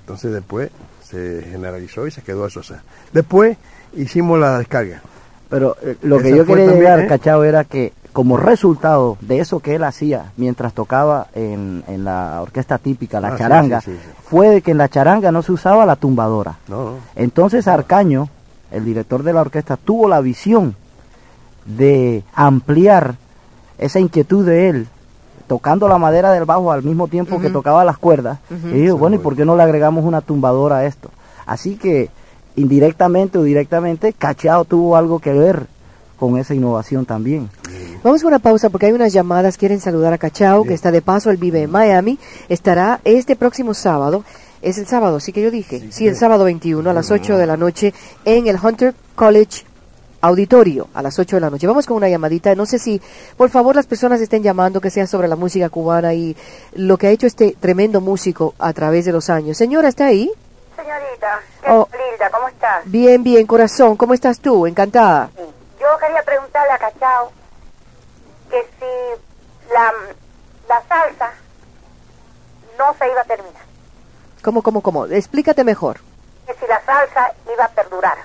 Entonces 0.00 0.32
después 0.32 0.70
se 1.08 1.42
generalizó 1.50 2.06
y 2.06 2.10
se 2.10 2.22
quedó 2.22 2.46
eso. 2.46 2.60
o 2.60 2.64
sea. 2.64 2.82
Después 3.12 3.56
hicimos 3.94 4.38
la 4.40 4.58
descarga. 4.58 5.02
Pero 5.48 5.76
eh, 5.82 5.96
lo 6.02 6.18
que 6.18 6.30
yo 6.36 6.44
quería 6.44 6.64
también, 6.66 6.80
llegar, 6.80 7.00
¿eh? 7.00 7.06
Cachao, 7.06 7.44
era 7.44 7.64
que 7.64 7.92
como 8.14 8.36
resultado 8.38 9.18
de 9.20 9.40
eso 9.40 9.58
que 9.60 9.74
él 9.74 9.84
hacía 9.84 10.32
mientras 10.38 10.72
tocaba 10.72 11.26
en, 11.34 11.82
en 11.88 12.04
la 12.04 12.40
orquesta 12.40 12.78
típica, 12.78 13.20
la 13.20 13.34
Ah, 13.34 13.36
charanga, 13.36 13.80
sí, 13.82 13.90
sí, 13.90 13.98
sí. 14.02 14.10
fue 14.30 14.48
de 14.48 14.62
que 14.62 14.70
en 14.70 14.78
la 14.78 14.88
charanga 14.88 15.30
no 15.32 15.42
se 15.42 15.52
usaba 15.52 15.84
la 15.84 15.96
tumbadora. 15.96 16.56
No, 16.68 16.84
no. 16.84 16.90
Entonces 17.16 17.68
Arcaño, 17.68 18.28
el 18.70 18.84
director 18.84 19.22
de 19.24 19.32
la 19.32 19.40
orquesta, 19.42 19.76
tuvo 19.76 20.08
la 20.08 20.20
visión 20.20 20.76
de 21.66 22.22
ampliar 22.34 23.16
esa 23.78 23.98
inquietud 23.98 24.46
de 24.46 24.68
él, 24.68 24.86
tocando 25.48 25.88
la 25.88 25.98
madera 25.98 26.30
del 26.32 26.44
bajo 26.44 26.70
al 26.72 26.82
mismo 26.84 27.08
tiempo 27.08 27.40
que 27.40 27.50
tocaba 27.50 27.84
las 27.84 27.98
cuerdas. 27.98 28.38
Y 28.50 28.78
dijo, 28.80 28.96
bueno, 28.96 29.16
¿y 29.16 29.18
por 29.18 29.34
qué 29.36 29.44
no 29.44 29.56
le 29.56 29.62
agregamos 29.64 30.04
una 30.04 30.20
tumbadora 30.20 30.76
a 30.78 30.84
esto? 30.86 31.10
Así 31.46 31.76
que 31.76 32.10
indirectamente 32.56 33.38
o 33.38 33.42
directamente, 33.42 34.12
Cachao 34.12 34.64
tuvo 34.64 34.96
algo 34.96 35.18
que 35.18 35.32
ver 35.32 35.66
con 36.18 36.38
esa 36.38 36.54
innovación 36.54 37.04
también. 37.04 37.50
Vamos 38.04 38.22
a 38.22 38.26
una 38.26 38.38
pausa 38.38 38.68
porque 38.68 38.84
hay 38.86 38.92
unas 38.92 39.14
llamadas. 39.14 39.56
Quieren 39.56 39.80
saludar 39.80 40.12
a 40.12 40.18
Cachao, 40.18 40.64
que 40.64 40.74
está 40.74 40.90
de 40.90 41.00
paso. 41.00 41.30
Él 41.30 41.38
vive 41.38 41.62
en 41.62 41.70
Miami. 41.70 42.18
Estará 42.50 43.00
este 43.02 43.34
próximo 43.34 43.72
sábado. 43.72 44.24
Es 44.60 44.76
el 44.76 44.86
sábado, 44.86 45.20
sí 45.20 45.32
que 45.32 45.40
yo 45.40 45.50
dije. 45.50 45.90
Sí, 45.90 46.06
el 46.06 46.14
sábado 46.14 46.44
21 46.44 46.88
a 46.88 46.92
las 46.92 47.10
8 47.10 47.38
de 47.38 47.46
la 47.46 47.56
noche 47.56 47.94
en 48.26 48.46
el 48.46 48.58
Hunter 48.62 48.94
College 49.14 49.64
Auditorio 50.20 50.88
a 50.92 51.00
las 51.00 51.18
8 51.18 51.36
de 51.36 51.40
la 51.40 51.48
noche. 51.48 51.66
Vamos 51.66 51.86
con 51.86 51.96
una 51.96 52.08
llamadita. 52.10 52.54
No 52.54 52.66
sé 52.66 52.78
si, 52.78 53.00
por 53.38 53.48
favor, 53.48 53.74
las 53.74 53.86
personas 53.86 54.20
estén 54.20 54.42
llamando, 54.42 54.82
que 54.82 54.90
sea 54.90 55.06
sobre 55.06 55.26
la 55.28 55.36
música 55.36 55.70
cubana 55.70 56.12
y 56.12 56.36
lo 56.74 56.98
que 56.98 57.06
ha 57.06 57.10
hecho 57.10 57.26
este 57.26 57.56
tremendo 57.58 58.02
músico 58.02 58.54
a 58.58 58.74
través 58.74 59.06
de 59.06 59.12
los 59.12 59.30
años. 59.30 59.56
Señora, 59.56 59.88
¿está 59.88 60.06
ahí? 60.06 60.30
Señorita, 60.76 61.40
¿qué 61.62 61.70
Oh. 61.70 61.88
Lilda? 61.92 62.30
¿Cómo 62.30 62.48
estás? 62.48 62.82
Bien, 62.84 63.22
bien, 63.22 63.46
corazón. 63.46 63.96
¿Cómo 63.96 64.12
estás 64.12 64.40
tú? 64.40 64.66
Encantada. 64.66 65.30
Sí. 65.36 65.42
Yo 65.80 65.86
quería 66.00 66.22
preguntarle 66.22 66.72
a 66.72 66.78
Cachao 66.78 67.30
que 68.54 68.62
si 68.78 69.72
la, 69.72 69.92
la 70.68 70.82
salsa 70.88 71.30
no 72.78 72.94
se 72.98 73.10
iba 73.10 73.20
a 73.20 73.24
terminar, 73.24 73.62
¿Cómo, 74.42 74.62
cómo, 74.62 74.80
cómo? 74.80 75.06
Explícate 75.06 75.64
mejor. 75.64 75.96
que 76.46 76.52
si 76.54 76.66
la 76.68 76.80
salsa 76.84 77.32
iba 77.52 77.64
a 77.64 77.68
perdurar. 77.68 78.18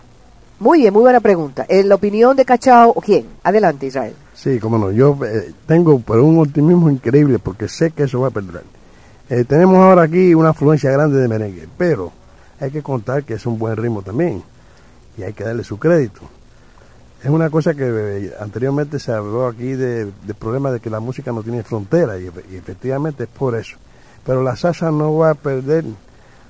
Muy 0.59 0.79
bien, 0.81 0.93
muy 0.93 1.03
buena 1.03 1.21
pregunta. 1.21 1.65
En 1.69 1.87
la 1.87 1.95
opinión 1.95 2.35
de 2.35 2.43
Cachao, 2.43 2.89
¿o 2.89 2.99
quién? 3.01 3.25
Adelante, 3.43 3.85
Israel. 3.87 4.13
Sí, 4.33 4.59
cómo 4.59 4.77
no. 4.77 4.91
Yo 4.91 5.17
eh, 5.25 5.53
tengo 5.65 5.99
pero 6.05 6.25
un 6.25 6.39
optimismo 6.41 6.89
increíble 6.89 7.39
porque 7.39 7.67
sé 7.69 7.91
que 7.91 8.03
eso 8.03 8.19
va 8.19 8.27
a 8.27 8.31
perdurar. 8.31 8.63
Eh, 9.29 9.45
tenemos 9.45 9.77
ahora 9.77 10.03
aquí 10.03 10.35
una 10.35 10.49
afluencia 10.49 10.91
grande 10.91 11.17
de 11.19 11.27
merengue, 11.29 11.67
pero 11.77 12.11
hay 12.59 12.69
que 12.69 12.83
contar 12.83 13.23
que 13.23 13.35
es 13.35 13.45
un 13.45 13.57
buen 13.57 13.77
ritmo 13.77 14.01
también 14.01 14.43
y 15.17 15.23
hay 15.23 15.31
que 15.33 15.45
darle 15.45 15.63
su 15.63 15.79
crédito. 15.79 16.21
Es 17.23 17.29
una 17.29 17.49
cosa 17.49 17.73
que 17.73 17.83
eh, 17.85 18.33
anteriormente 18.39 18.97
se 18.99 19.11
habló 19.11 19.47
aquí 19.47 19.73
de, 19.73 20.05
de 20.05 20.33
problema 20.33 20.71
de 20.71 20.79
que 20.79 20.89
la 20.89 20.99
música 21.01 21.31
no 21.31 21.43
tiene 21.43 21.63
frontera 21.63 22.17
y 22.17 22.27
efectivamente 22.55 23.23
es 23.23 23.29
por 23.29 23.55
eso. 23.55 23.77
Pero 24.25 24.41
la 24.43 24.55
salsa 24.55 24.91
no 24.91 25.17
va 25.17 25.31
a 25.31 25.35
perder 25.35 25.83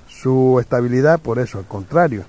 su 0.08 0.60
estabilidad 0.60 1.20
por 1.20 1.40
eso, 1.40 1.58
al 1.58 1.66
contrario. 1.66 2.24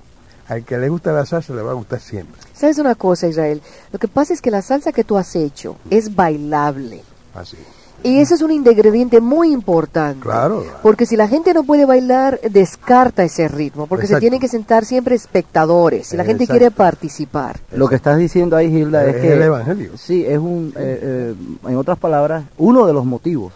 Al 0.47 0.65
que 0.65 0.77
le 0.77 0.89
gusta 0.89 1.11
la 1.11 1.25
salsa 1.25 1.53
le 1.53 1.61
va 1.61 1.71
a 1.71 1.75
gustar 1.75 1.99
siempre. 1.99 2.41
¿Sabes 2.53 2.77
una 2.77 2.95
cosa, 2.95 3.27
Israel? 3.27 3.61
Lo 3.91 3.99
que 3.99 4.07
pasa 4.07 4.33
es 4.33 4.41
que 4.41 4.51
la 4.51 4.61
salsa 4.61 4.91
que 4.91 5.03
tú 5.03 5.17
has 5.17 5.35
hecho 5.35 5.77
es 5.89 6.13
bailable. 6.15 7.03
Así. 7.33 7.57
Y 8.03 8.19
eso 8.19 8.35
es 8.35 8.41
un 8.41 8.51
ingrediente 8.51 9.21
muy 9.21 9.51
importante. 9.51 10.21
Claro. 10.21 10.63
Porque 10.81 11.05
si 11.05 11.15
la 11.15 11.27
gente 11.27 11.53
no 11.53 11.63
puede 11.63 11.85
bailar, 11.85 12.39
descarta 12.49 13.23
ese 13.23 13.47
ritmo. 13.47 13.87
Porque 13.87 14.07
se 14.07 14.19
tienen 14.19 14.39
que 14.39 14.47
sentar 14.47 14.85
siempre 14.85 15.15
espectadores. 15.15 16.07
Si 16.07 16.17
la 16.17 16.23
gente 16.23 16.43
Exacto. 16.45 16.59
quiere 16.59 16.71
participar. 16.75 17.59
Lo 17.71 17.87
que 17.87 17.95
estás 17.95 18.17
diciendo 18.17 18.55
ahí, 18.55 18.69
Gilda, 18.69 19.05
es, 19.05 19.15
Es 19.15 19.21
que... 19.21 19.33
el 19.33 19.41
evangelio. 19.43 19.91
Sí, 19.97 20.25
es 20.25 20.39
un, 20.39 20.73
eh, 20.75 21.33
eh, 21.33 21.69
en 21.69 21.77
otras 21.77 21.97
palabras, 21.97 22.43
uno 22.57 22.85
de 22.85 22.93
los 22.93 23.05
motivos 23.05 23.53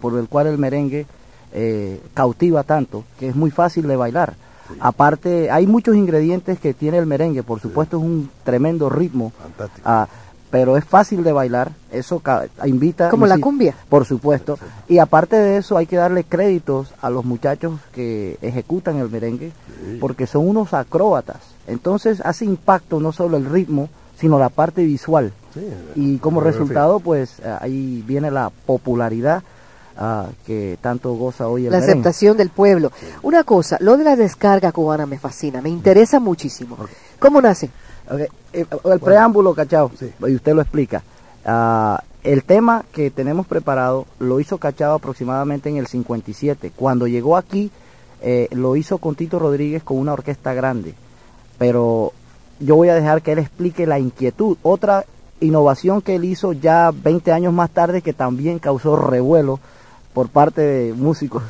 por 0.00 0.18
el 0.18 0.28
cual 0.28 0.46
el 0.48 0.58
merengue 0.58 1.06
eh, 1.52 2.00
cautiva 2.14 2.62
tanto, 2.62 3.04
que 3.18 3.28
es 3.28 3.36
muy 3.36 3.50
fácil 3.50 3.86
de 3.86 3.96
bailar. 3.96 4.34
Aparte, 4.80 5.50
hay 5.50 5.66
muchos 5.66 5.94
ingredientes 5.94 6.58
que 6.58 6.74
tiene 6.74 6.98
el 6.98 7.06
merengue, 7.06 7.42
por 7.42 7.60
supuesto 7.60 7.98
es 7.98 8.02
un 8.02 8.30
tremendo 8.44 8.88
ritmo, 8.88 9.32
Fantástico. 9.40 9.82
ah, 9.84 10.08
pero 10.54 10.76
es 10.76 10.84
fácil 10.84 11.24
de 11.24 11.32
bailar, 11.32 11.72
eso 11.90 12.22
invita... 12.64 13.08
Como 13.08 13.26
la 13.26 13.38
cumbia. 13.38 13.74
Por 13.88 14.04
supuesto. 14.04 14.56
Y 14.86 14.98
aparte 14.98 15.34
de 15.34 15.56
eso, 15.56 15.76
hay 15.76 15.86
que 15.86 15.96
darle 15.96 16.22
créditos 16.22 16.94
a 17.02 17.10
los 17.10 17.24
muchachos 17.24 17.80
que 17.92 18.38
ejecutan 18.40 18.98
el 18.98 19.10
merengue, 19.10 19.50
porque 19.98 20.28
son 20.28 20.48
unos 20.48 20.72
acróbatas. 20.72 21.38
Entonces 21.66 22.20
hace 22.24 22.44
impacto 22.44 23.00
no 23.00 23.10
solo 23.10 23.36
el 23.36 23.46
ritmo, 23.46 23.88
sino 24.16 24.38
la 24.38 24.48
parte 24.48 24.84
visual. 24.84 25.32
Sí, 25.54 25.66
Y 25.96 26.18
como 26.18 26.40
resultado, 26.40 27.00
pues 27.00 27.40
eh, 27.40 27.52
ahí 27.60 28.04
viene 28.06 28.30
la 28.30 28.52
popularidad 28.64 29.42
ah, 29.96 30.28
que 30.46 30.78
tanto 30.80 31.14
goza 31.14 31.48
hoy 31.48 31.66
el 31.66 31.72
La 31.72 31.80
merengue. 31.80 31.94
aceptación 31.94 32.36
del 32.36 32.50
pueblo. 32.50 32.92
Una 33.22 33.42
cosa, 33.42 33.76
lo 33.80 33.96
de 33.96 34.04
la 34.04 34.14
descarga 34.14 34.70
cubana 34.70 35.04
me 35.04 35.18
fascina, 35.18 35.60
me 35.60 35.68
interesa 35.68 36.20
muchísimo. 36.20 36.76
¿Cómo 37.18 37.40
nace? 37.42 37.70
Ok, 38.10 38.20
eh, 38.52 38.66
El 38.84 39.00
preámbulo, 39.00 39.54
cachao, 39.54 39.90
Sí. 39.98 40.10
y 40.26 40.34
usted 40.34 40.54
lo 40.54 40.62
explica. 40.62 41.02
Ah, 41.44 42.02
el 42.22 42.42
tema 42.44 42.84
que 42.92 43.10
tenemos 43.10 43.46
preparado 43.46 44.06
lo 44.18 44.40
hizo 44.40 44.56
Cachao 44.58 44.94
aproximadamente 44.94 45.68
en 45.68 45.76
el 45.76 45.86
57. 45.86 46.72
Cuando 46.74 47.06
llegó 47.06 47.36
aquí, 47.36 47.70
eh, 48.22 48.48
lo 48.52 48.76
hizo 48.76 48.96
con 48.98 49.14
Tito 49.14 49.38
Rodríguez 49.38 49.82
con 49.82 49.98
una 49.98 50.14
orquesta 50.14 50.54
grande. 50.54 50.94
Pero 51.58 52.12
yo 52.60 52.76
voy 52.76 52.88
a 52.88 52.94
dejar 52.94 53.20
que 53.20 53.32
él 53.32 53.40
explique 53.40 53.86
la 53.86 53.98
inquietud. 53.98 54.56
Otra 54.62 55.04
innovación 55.40 56.00
que 56.00 56.14
él 56.14 56.24
hizo 56.24 56.52
ya 56.54 56.90
20 56.92 57.30
años 57.32 57.52
más 57.52 57.68
tarde 57.70 58.00
que 58.00 58.14
también 58.14 58.58
causó 58.58 58.96
revuelo 58.96 59.60
por 60.14 60.28
parte 60.30 60.62
de 60.62 60.92
músicos. 60.94 61.42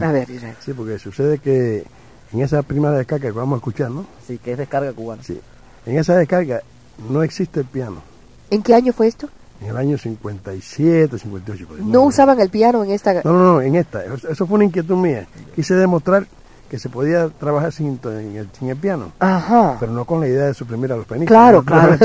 A 0.00 0.12
ver. 0.12 0.26
Sí, 0.64 0.72
porque 0.72 0.98
sucede 0.98 1.38
que 1.38 1.84
en 2.32 2.40
esa 2.40 2.62
primera 2.62 2.94
descarga 2.94 3.26
que 3.28 3.32
vamos 3.32 3.56
a 3.56 3.58
escuchar, 3.58 3.90
¿no? 3.90 4.06
Así 4.22 4.38
que 4.38 4.52
es 4.52 4.58
descarga 4.58 4.92
cubana. 4.94 5.22
Sí. 5.22 5.38
En 5.86 5.98
esa 5.98 6.16
descarga 6.16 6.62
no 7.10 7.22
existe 7.22 7.60
el 7.60 7.66
piano. 7.66 8.02
¿En 8.50 8.62
qué 8.62 8.74
año 8.74 8.92
fue 8.92 9.06
esto? 9.08 9.28
En 9.60 9.68
el 9.68 9.76
año 9.76 9.96
57, 9.96 11.18
58. 11.18 11.66
por 11.66 11.76
ahí, 11.76 11.82
más 11.82 11.92
No 11.92 12.02
o 12.02 12.06
usaban 12.06 12.40
el 12.40 12.50
piano 12.50 12.82
en 12.84 12.90
esta... 12.90 13.14
No, 13.22 13.32
no, 13.32 13.44
no, 13.54 13.60
en 13.60 13.76
esta. 13.76 14.02
Eso 14.04 14.46
fue 14.46 14.56
una 14.56 14.64
inquietud 14.64 14.96
mía. 14.96 15.26
Quise 15.54 15.74
demostrar 15.74 16.26
que 16.68 16.78
se 16.78 16.88
podía 16.88 17.28
trabajar 17.28 17.70
sin, 17.72 18.00
el, 18.04 18.48
sin 18.58 18.68
el 18.70 18.76
piano, 18.76 19.12
Ajá. 19.18 19.76
pero 19.78 19.92
no 19.92 20.04
con 20.06 20.20
la 20.20 20.28
idea 20.28 20.46
de 20.46 20.54
suprimir 20.54 20.90
a 20.92 20.96
los 20.96 21.06
pianistas. 21.06 21.34
Claro, 21.34 21.58
No, 21.58 21.64
claro. 21.64 21.96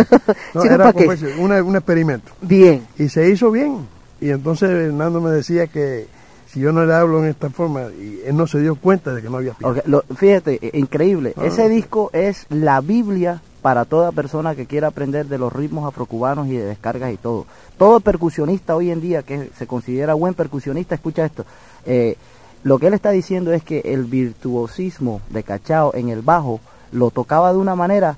No, 0.53 0.61
Sino 0.61 0.73
era 0.75 0.93
una- 1.39 1.63
un 1.63 1.75
experimento. 1.77 2.31
Bien. 2.41 2.85
Y 2.97 3.07
se 3.09 3.29
hizo 3.29 3.49
bien. 3.49 3.87
Y 4.19 4.29
entonces 4.29 4.69
Hernando 4.69 5.21
me 5.21 5.31
decía 5.31 5.67
que 5.67 6.07
si 6.51 6.59
yo 6.59 6.71
no 6.73 6.85
le 6.85 6.93
hablo 6.93 7.19
en 7.23 7.29
esta 7.29 7.49
forma, 7.49 7.83
y 7.97 8.21
él 8.25 8.35
no 8.35 8.45
se 8.45 8.59
dio 8.59 8.75
cuenta 8.75 9.13
de 9.13 9.21
que 9.21 9.29
no 9.29 9.37
había 9.37 9.53
piano. 9.53 9.75
Lo- 9.85 10.03
fíjate, 10.15 10.59
eh, 10.61 10.71
increíble. 10.73 11.33
Ah. 11.37 11.45
Ese 11.45 11.69
disco 11.69 12.09
es 12.13 12.45
la 12.49 12.81
Biblia 12.81 13.41
para 13.67 13.83
toda 13.83 14.13
persona 14.13 14.55
que 14.55 14.65
quiera 14.65 14.87
aprender 14.87 15.25
de 15.25 15.37
los 15.37 15.51
ritmos 15.51 15.85
afrocubanos 15.85 16.47
y 16.47 16.55
de 16.55 16.63
descargas 16.63 17.11
y 17.11 17.17
todo. 17.17 17.45
Todo 17.77 17.99
percusionista 17.99 18.77
hoy 18.77 18.91
en 18.91 19.01
día 19.01 19.23
que 19.23 19.51
se 19.57 19.67
considera 19.67 20.13
buen 20.13 20.35
percusionista, 20.35 20.95
escucha 20.95 21.25
esto. 21.25 21.45
eh, 21.85 22.15
lo 22.63 22.79
que 22.79 22.87
él 22.87 22.93
está 22.93 23.11
diciendo 23.11 23.51
es 23.51 23.63
que 23.63 23.79
el 23.79 24.05
virtuosismo 24.05 25.19
de 25.31 25.43
Cachao 25.43 25.93
en 25.95 26.07
el 26.07 26.21
bajo 26.21 26.61
lo 26.93 27.11
tocaba 27.11 27.51
de 27.51 27.59
una 27.59 27.75
manera 27.75 28.15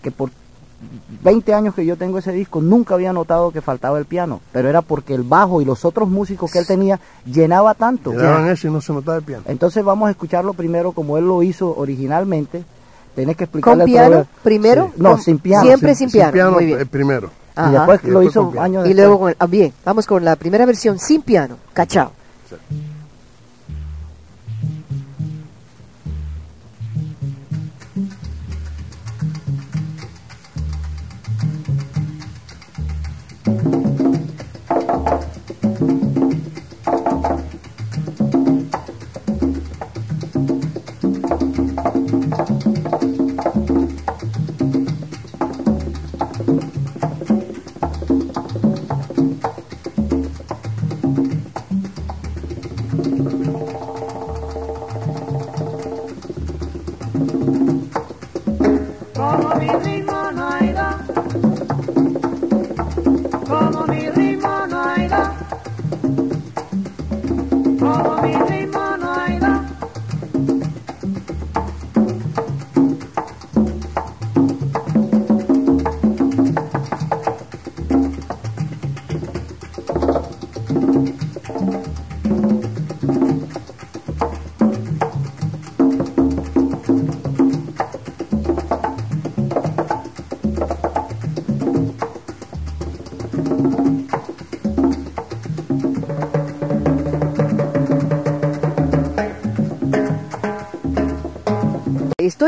que 0.00 0.10
por 0.10 0.30
20 1.22 1.52
años 1.52 1.74
que 1.74 1.84
yo 1.84 1.98
tengo 1.98 2.16
ese 2.16 2.32
disco, 2.32 2.62
nunca 2.62 2.94
había 2.94 3.12
notado 3.12 3.50
que 3.50 3.60
faltaba 3.60 3.98
el 3.98 4.06
piano, 4.06 4.40
pero 4.52 4.70
era 4.70 4.80
porque 4.80 5.12
el 5.12 5.22
bajo 5.22 5.60
y 5.60 5.66
los 5.66 5.84
otros 5.84 6.08
músicos 6.08 6.50
que 6.50 6.60
él 6.60 6.66
tenía 6.66 6.98
llenaba 7.26 7.74
tanto. 7.74 8.12
Graban 8.12 8.48
eso 8.48 8.68
y 8.68 8.70
no 8.70 8.80
se 8.80 8.94
notaba 8.94 9.18
el 9.18 9.22
piano. 9.22 9.42
Entonces 9.48 9.84
vamos 9.84 10.08
a 10.08 10.12
escucharlo 10.12 10.54
primero 10.54 10.92
como 10.92 11.18
él 11.18 11.26
lo 11.26 11.42
hizo 11.42 11.76
originalmente. 11.76 12.64
Tienes 13.18 13.36
que 13.36 13.44
explicarle 13.44 13.82
¿Con 13.82 13.90
piano 13.92 14.26
primero? 14.44 14.92
No, 14.96 15.10
Con- 15.12 15.20
sin 15.22 15.38
piano. 15.40 15.64
Siempre 15.64 15.94
Sin- 15.96 16.08
sin 16.08 16.30
piano. 16.30 16.52
Muy 16.52 16.66
bien. 16.66 16.80
eh, 16.80 16.86
primero. 16.86 17.26
Y 17.56 17.60
Ajá. 17.60 17.70
después 17.72 18.00
Y 18.04 18.06
lo 18.10 18.20
después 18.20 18.32
hizo 18.32 18.42
con 18.44 18.52
piano. 18.52 18.64
años 18.64 18.84
Y 18.84 18.88
después. 18.90 18.96
luego, 19.06 19.18
con 19.18 19.28
el- 19.30 19.36
ah, 19.40 19.46
bien, 19.46 19.72
vamos 19.84 20.06
con 20.06 20.24
la 20.24 20.36
primera 20.36 20.64
versión 20.66 20.98
sin 21.00 21.22
piano, 21.22 21.56
cachao. 21.72 22.12
Como 33.44 33.97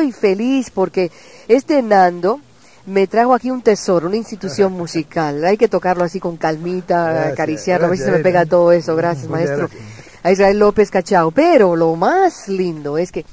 Estoy 0.01 0.13
feliz 0.13 0.71
porque 0.71 1.11
este 1.47 1.83
Nando 1.83 2.41
me 2.87 3.07
trajo 3.07 3.35
aquí 3.35 3.51
un 3.51 3.61
tesoro, 3.61 4.07
una 4.07 4.17
institución 4.17 4.73
musical. 4.77 5.45
Hay 5.45 5.59
que 5.59 5.69
tocarlo 5.69 6.05
así 6.05 6.19
con 6.19 6.39
calmita, 6.39 7.13
Gracias, 7.13 7.33
acariciarlo, 7.35 7.87
a 7.87 7.91
ver 7.91 7.99
si 7.99 8.05
se 8.05 8.11
me 8.11 8.19
gracias, 8.19 8.33
pega 8.33 8.47
todo 8.47 8.73
eso. 8.73 8.97
Gracias, 8.97 9.29
maestro. 9.29 9.69
gracias. 9.69 9.83
A 10.23 10.33
Israel 10.33 10.59
López 10.59 10.91
Cachao. 10.91 11.33
Pero 11.33 11.77
lo 11.77 11.95
más 11.97 12.49
lindo 12.49 12.97
es 12.97 13.13
que 13.13 13.27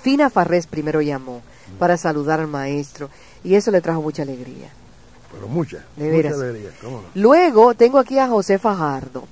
Fina 0.00 0.30
Farrés 0.30 0.68
primero 0.68 1.00
llamó 1.00 1.42
para 1.80 1.96
saludar 1.96 2.38
al 2.38 2.46
maestro 2.46 3.10
y 3.42 3.56
eso 3.56 3.72
le 3.72 3.80
trajo 3.80 4.00
mucha 4.00 4.22
alegría. 4.22 4.68
Pero 5.32 5.48
mucha. 5.48 5.84
De 5.96 6.10
veras. 6.10 6.36
Mucha 6.36 6.48
alegría. 6.48 6.70
¿Cómo 6.80 6.98
no? 6.98 7.08
Luego 7.16 7.74
tengo 7.74 7.98
aquí 7.98 8.20
a 8.20 8.28
José 8.28 8.60
Fajardo. 8.60 9.24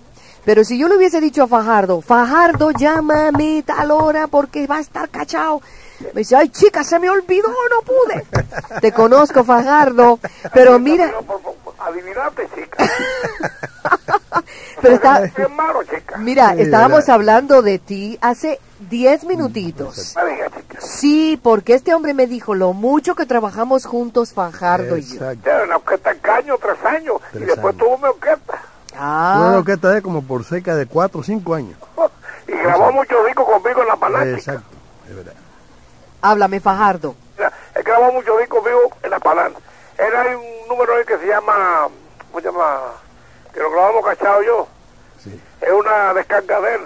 Pero 0.45 0.65
si 0.65 0.79
yo 0.79 0.89
le 0.89 0.97
hubiese 0.97 1.21
dicho 1.21 1.45
a 1.45 1.47
Fajardo, 1.49 2.01
Fajardo, 2.01 2.73
llámame 2.73 3.63
tal 3.65 3.93
hora 3.93 4.27
porque 4.27 4.67
va 4.67 4.79
a 4.79 4.81
estar 4.81 5.09
cachao. 5.09 5.63
Me 6.13 6.21
dice, 6.21 6.37
ay 6.37 6.49
chica, 6.51 6.85
se 6.85 6.99
me 6.99 7.09
olvidó, 7.11 7.49
no 7.49 7.83
pude. 7.83 8.27
Te 8.81 8.93
conozco, 8.93 9.45
Fajardo, 9.45 10.19
pero 10.53 10.79
mira, 10.79 11.13
Adivinaste, 11.79 12.49
chica. 12.55 12.85
pero 14.81 14.95
está, 14.95 15.23
mira, 16.19 16.55
estábamos 16.55 17.09
hablando 17.09 17.63
de 17.63 17.79
ti 17.79 18.19
hace 18.21 18.61
10 18.91 19.25
minutitos. 19.25 20.15
Sí, 20.79 21.39
porque 21.43 21.75
este 21.75 21.95
hombre 21.95 22.15
me 22.15 22.27
dijo 22.27 22.55
lo 22.55 22.73
mucho 22.73 23.15
que 23.15 23.27
trabajamos 23.27 23.87
juntos, 23.87 24.33
Fajardo 24.33 24.97
y 24.97 25.03
yo. 25.03 25.15
Exacto. 25.15 25.43
Ya 25.47 25.63
en 25.63 25.69
la 25.71 25.77
orquesta 25.77 26.11
en 26.13 26.19
Caño, 26.19 26.59
tres 26.59 26.85
años. 26.85 27.17
y 27.35 27.39
después 27.39 27.75
años. 27.75 27.77
tuvo 27.79 27.99
mi 27.99 28.05
orquesta. 28.05 28.63
Tuve 28.89 28.99
Ah, 28.99 29.45
una 29.49 29.59
orquesta 29.59 29.91
de 29.91 30.03
como 30.03 30.23
por 30.23 30.45
cerca 30.45 30.75
de 30.75 30.87
4 30.87 31.21
o 31.21 31.23
5 31.23 31.55
años. 31.55 31.79
Y 32.49 32.53
grabó 32.53 32.93
muchos 32.93 33.27
discos 33.27 33.45
conmigo 33.45 33.83
en 33.83 33.89
la 33.89 33.97
Paláncia. 33.97 34.35
Exacto. 34.37 34.77
Es 35.11 35.17
verdad. 35.17 35.33
Háblame, 36.23 36.61
Fajardo. 36.61 37.15
Mira, 37.37 37.53
Él 37.75 37.83
grabó 37.83 38.13
muchos 38.13 38.39
discos 38.39 38.61
conmigo 38.63 38.91
en 39.03 39.11
la 39.11 39.19
Paláncia. 39.21 39.61
Él 39.99 40.15
hay 40.15 40.35
un 40.35 40.69
número 40.69 40.95
ahí 40.97 41.05
que 41.05 41.19
se 41.19 41.27
llama, 41.27 41.89
¿cómo 42.31 42.41
se 42.41 42.47
llama? 42.47 42.81
Que 43.53 43.61
lo 43.61 43.71
grabamos 43.71 44.05
cachado 44.05 44.43
yo. 44.43 44.69
Sí. 45.23 45.41
Es 45.61 45.73
una 45.73 46.13
descarga 46.15 46.61
de 46.61 46.75
él. 46.75 46.81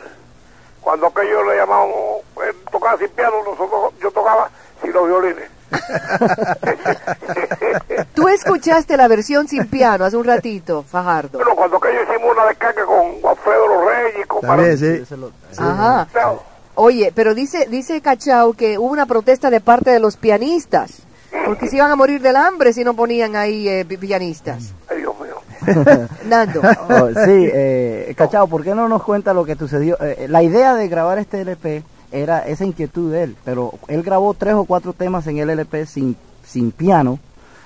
Cuando 0.81 1.07
aquello 1.09 1.43
le 1.51 1.57
llamamos, 1.57 2.23
él 2.47 2.57
tocaba 2.71 2.97
sin 2.99 3.09
piano, 3.11 3.37
nosotros, 3.45 3.93
yo 4.01 4.11
tocaba 4.11 4.49
sin 4.81 4.93
los 4.93 5.07
violines. 5.07 5.51
Tú 8.15 8.29
escuchaste 8.29 8.97
la 8.97 9.09
versión 9.09 9.49
sin 9.49 9.67
piano 9.69 10.05
hace 10.05 10.17
un 10.17 10.25
ratito, 10.25 10.83
Fajardo. 10.83 11.39
Bueno, 11.39 11.55
cuando 11.55 11.77
aquello 11.77 12.03
hicimos 12.03 12.33
una 12.33 12.47
descarga 12.47 12.85
con 12.85 13.07
Alfredo 13.29 13.67
Los 13.69 13.85
Reyes, 13.87 14.27
con 14.27 14.41
También, 14.41 14.79
sí. 14.79 15.01
Ese 15.03 15.17
lo- 15.17 15.33
Ajá. 15.59 16.07
Para- 16.13 16.33
Oye, 16.75 17.13
pero 17.15 17.35
dice, 17.35 17.67
dice 17.71 18.01
Cachao 18.01 18.53
que 18.55 18.79
hubo 18.79 18.91
una 18.93 19.07
protesta 19.07 19.51
de 19.51 19.61
parte 19.61 19.91
de 19.91 20.01
los 20.01 20.17
pianistas, 20.17 21.03
porque 21.45 21.69
se 21.69 21.77
iban 21.77 21.91
a 21.91 21.97
morir 21.97 22.23
del 22.23 22.37
hambre 22.37 22.73
si 22.73 22.85
no 22.85 22.95
ponían 22.95 23.37
ahí 23.37 23.69
eh, 23.69 23.85
pi- 23.85 23.97
pianistas. 23.97 24.73
Ay, 24.89 24.99
Dios 24.99 25.15
mío. 25.21 25.37
Nando, 26.27 26.61
Oh, 26.89 27.09
sí, 27.09 27.49
eh, 27.53 28.15
Cachao, 28.17 28.47
¿por 28.49 28.63
qué 28.65 28.75
no 28.75 28.89
nos 28.89 29.03
cuenta 29.03 29.35
lo 29.35 29.45
que 29.45 29.57
sucedió? 29.57 29.99
Eh, 30.01 30.27
la 30.29 30.43
idea 30.43 30.75
de 30.75 30.89
grabar 30.89 31.19
este 31.19 31.41
LP 31.43 31.83
era 32.13 32.41
esa 32.47 32.65
inquietud 32.65 33.13
de 33.13 33.25
él, 33.25 33.37
pero 33.45 33.75
él 33.89 34.03
grabó 34.03 34.33
tres 34.35 34.55
o 34.55 34.65
cuatro 34.65 34.93
temas 34.95 35.27
en 35.27 35.39
el 35.39 35.51
LP 35.51 35.87
sin, 35.87 36.17
sin 36.47 36.73
piano 36.73 37.19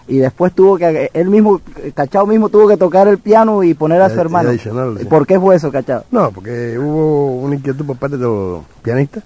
y 0.06 0.18
después 0.18 0.52
tuvo 0.54 0.76
que, 0.76 1.10
él 1.14 1.28
mismo, 1.30 1.60
Cachao 1.94 2.26
mismo 2.26 2.48
tuvo 2.48 2.68
que 2.68 2.76
tocar 2.76 3.08
el 3.08 3.18
piano 3.18 3.62
y 3.62 3.74
poner 3.74 4.02
a 4.02 4.06
Y- 4.06 4.10
su 4.10 4.16
y 4.16 4.20
hermano. 4.20 4.50
sí. 4.98 5.04
¿Por 5.06 5.26
qué 5.26 5.38
fue 5.40 5.56
eso, 5.56 5.70
Cachao? 5.72 6.04
No, 6.10 6.30
porque 6.30 6.78
hubo 6.78 7.36
una 7.38 7.54
inquietud 7.54 7.86
por 7.86 7.96
parte 7.96 8.16
de 8.16 8.24
los 8.24 8.62
pianistas, 8.82 9.22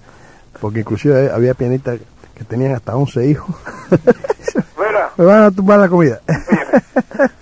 porque 0.61 0.79
inclusive 0.79 1.31
había 1.31 1.53
pianistas 1.53 1.99
que 2.35 2.43
tenían 2.45 2.73
hasta 2.75 2.95
11 2.95 3.25
hijos. 3.27 3.53
Mira, 4.77 5.09
Me 5.17 5.25
van 5.25 5.43
a 5.43 5.51
tumbar 5.51 5.79
la 5.79 5.89
comida. 5.89 6.21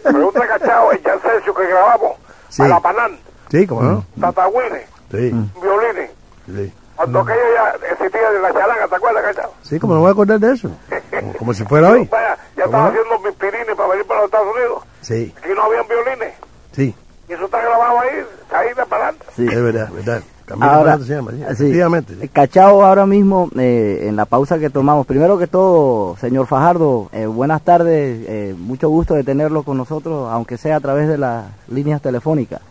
pregunta 0.04 0.44
a 0.44 0.48
Cachao, 0.48 0.92
el 0.92 1.02
Jansencio 1.04 1.54
que 1.54 1.68
grabamos, 1.68 2.12
Sí. 2.50 2.62
a 2.64 2.68
la 2.68 2.80
Panán, 2.80 3.12
sí, 3.52 3.68
¿cómo 3.68 3.84
no? 3.84 4.06
Sí, 5.12 5.32
violines. 5.62 6.10
sí. 6.48 6.74
Cuando 6.98 7.20
aquello 7.22 7.40
ya 7.56 7.88
existía 7.92 8.30
de 8.32 8.40
la 8.42 8.52
charanga, 8.54 8.88
¿te 8.88 8.96
acuerdas, 8.96 9.24
Cachao? 9.24 9.54
Sí, 9.62 9.80
como 9.80 9.94
no 9.94 10.00
me 10.00 10.04
voy 10.04 10.10
a 10.10 10.12
acordar 10.14 10.40
de 10.40 10.52
eso. 10.54 10.70
Como, 11.20 11.34
como 11.34 11.54
si 11.54 11.64
fuera 11.64 11.92
hoy. 11.92 12.06
Vaya, 12.12 12.38
ya 12.58 12.64
¿Cómo 12.66 12.78
estaba 12.78 12.84
no? 12.84 12.90
haciendo 12.90 13.20
mis 13.30 13.36
pirines 13.38 13.76
para 13.76 13.90
venir 13.90 14.06
para 14.06 14.20
los 14.22 14.26
Estados 14.28 14.48
Unidos. 14.56 14.84
Sí, 15.02 15.34
Aquí 15.38 15.50
no 15.56 15.64
habían 15.64 15.88
violines. 15.88 16.34
sí, 16.74 16.94
Y 17.30 17.34
eso 17.34 17.46
está 17.46 17.62
grabado 17.62 18.00
ahí, 18.00 18.10
ahí 18.52 18.68
de 18.74 18.86
para 18.86 19.04
adelante. 19.10 19.26
Sí. 19.36 19.46
es 19.48 19.64
verdad, 19.64 19.90
verdad. 19.94 20.22
Camilo 20.46 20.72
Ahora, 20.72 20.98
se 21.00 21.04
llama, 21.14 21.32
sí, 21.32 21.38
sí. 21.40 21.44
efectivamente. 21.44 22.16
sí. 22.22 22.30
Cachao 22.30 22.82
ahora 22.86 23.06
mismo, 23.06 23.50
eh, 23.60 24.06
en 24.08 24.16
la 24.16 24.24
pausa 24.24 24.58
que 24.58 24.70
tomamos, 24.70 25.06
primero 25.06 25.38
que 25.38 25.46
todo, 25.46 26.16
señor 26.22 26.48
Fajardo, 26.48 27.10
eh, 27.12 27.26
buenas 27.26 27.62
tardes, 27.64 28.26
eh, 28.30 28.56
mucho 28.58 28.88
gusto 28.88 29.14
de 29.14 29.26
tenerlo 29.26 29.64
con 29.64 29.76
nosotros, 29.76 30.30
aunque 30.32 30.58
sea 30.58 30.78
a 30.78 30.80
través 30.80 31.10
de 31.10 31.18
las 31.18 31.48
líneas 31.68 32.02
telefónicas. 32.02 32.62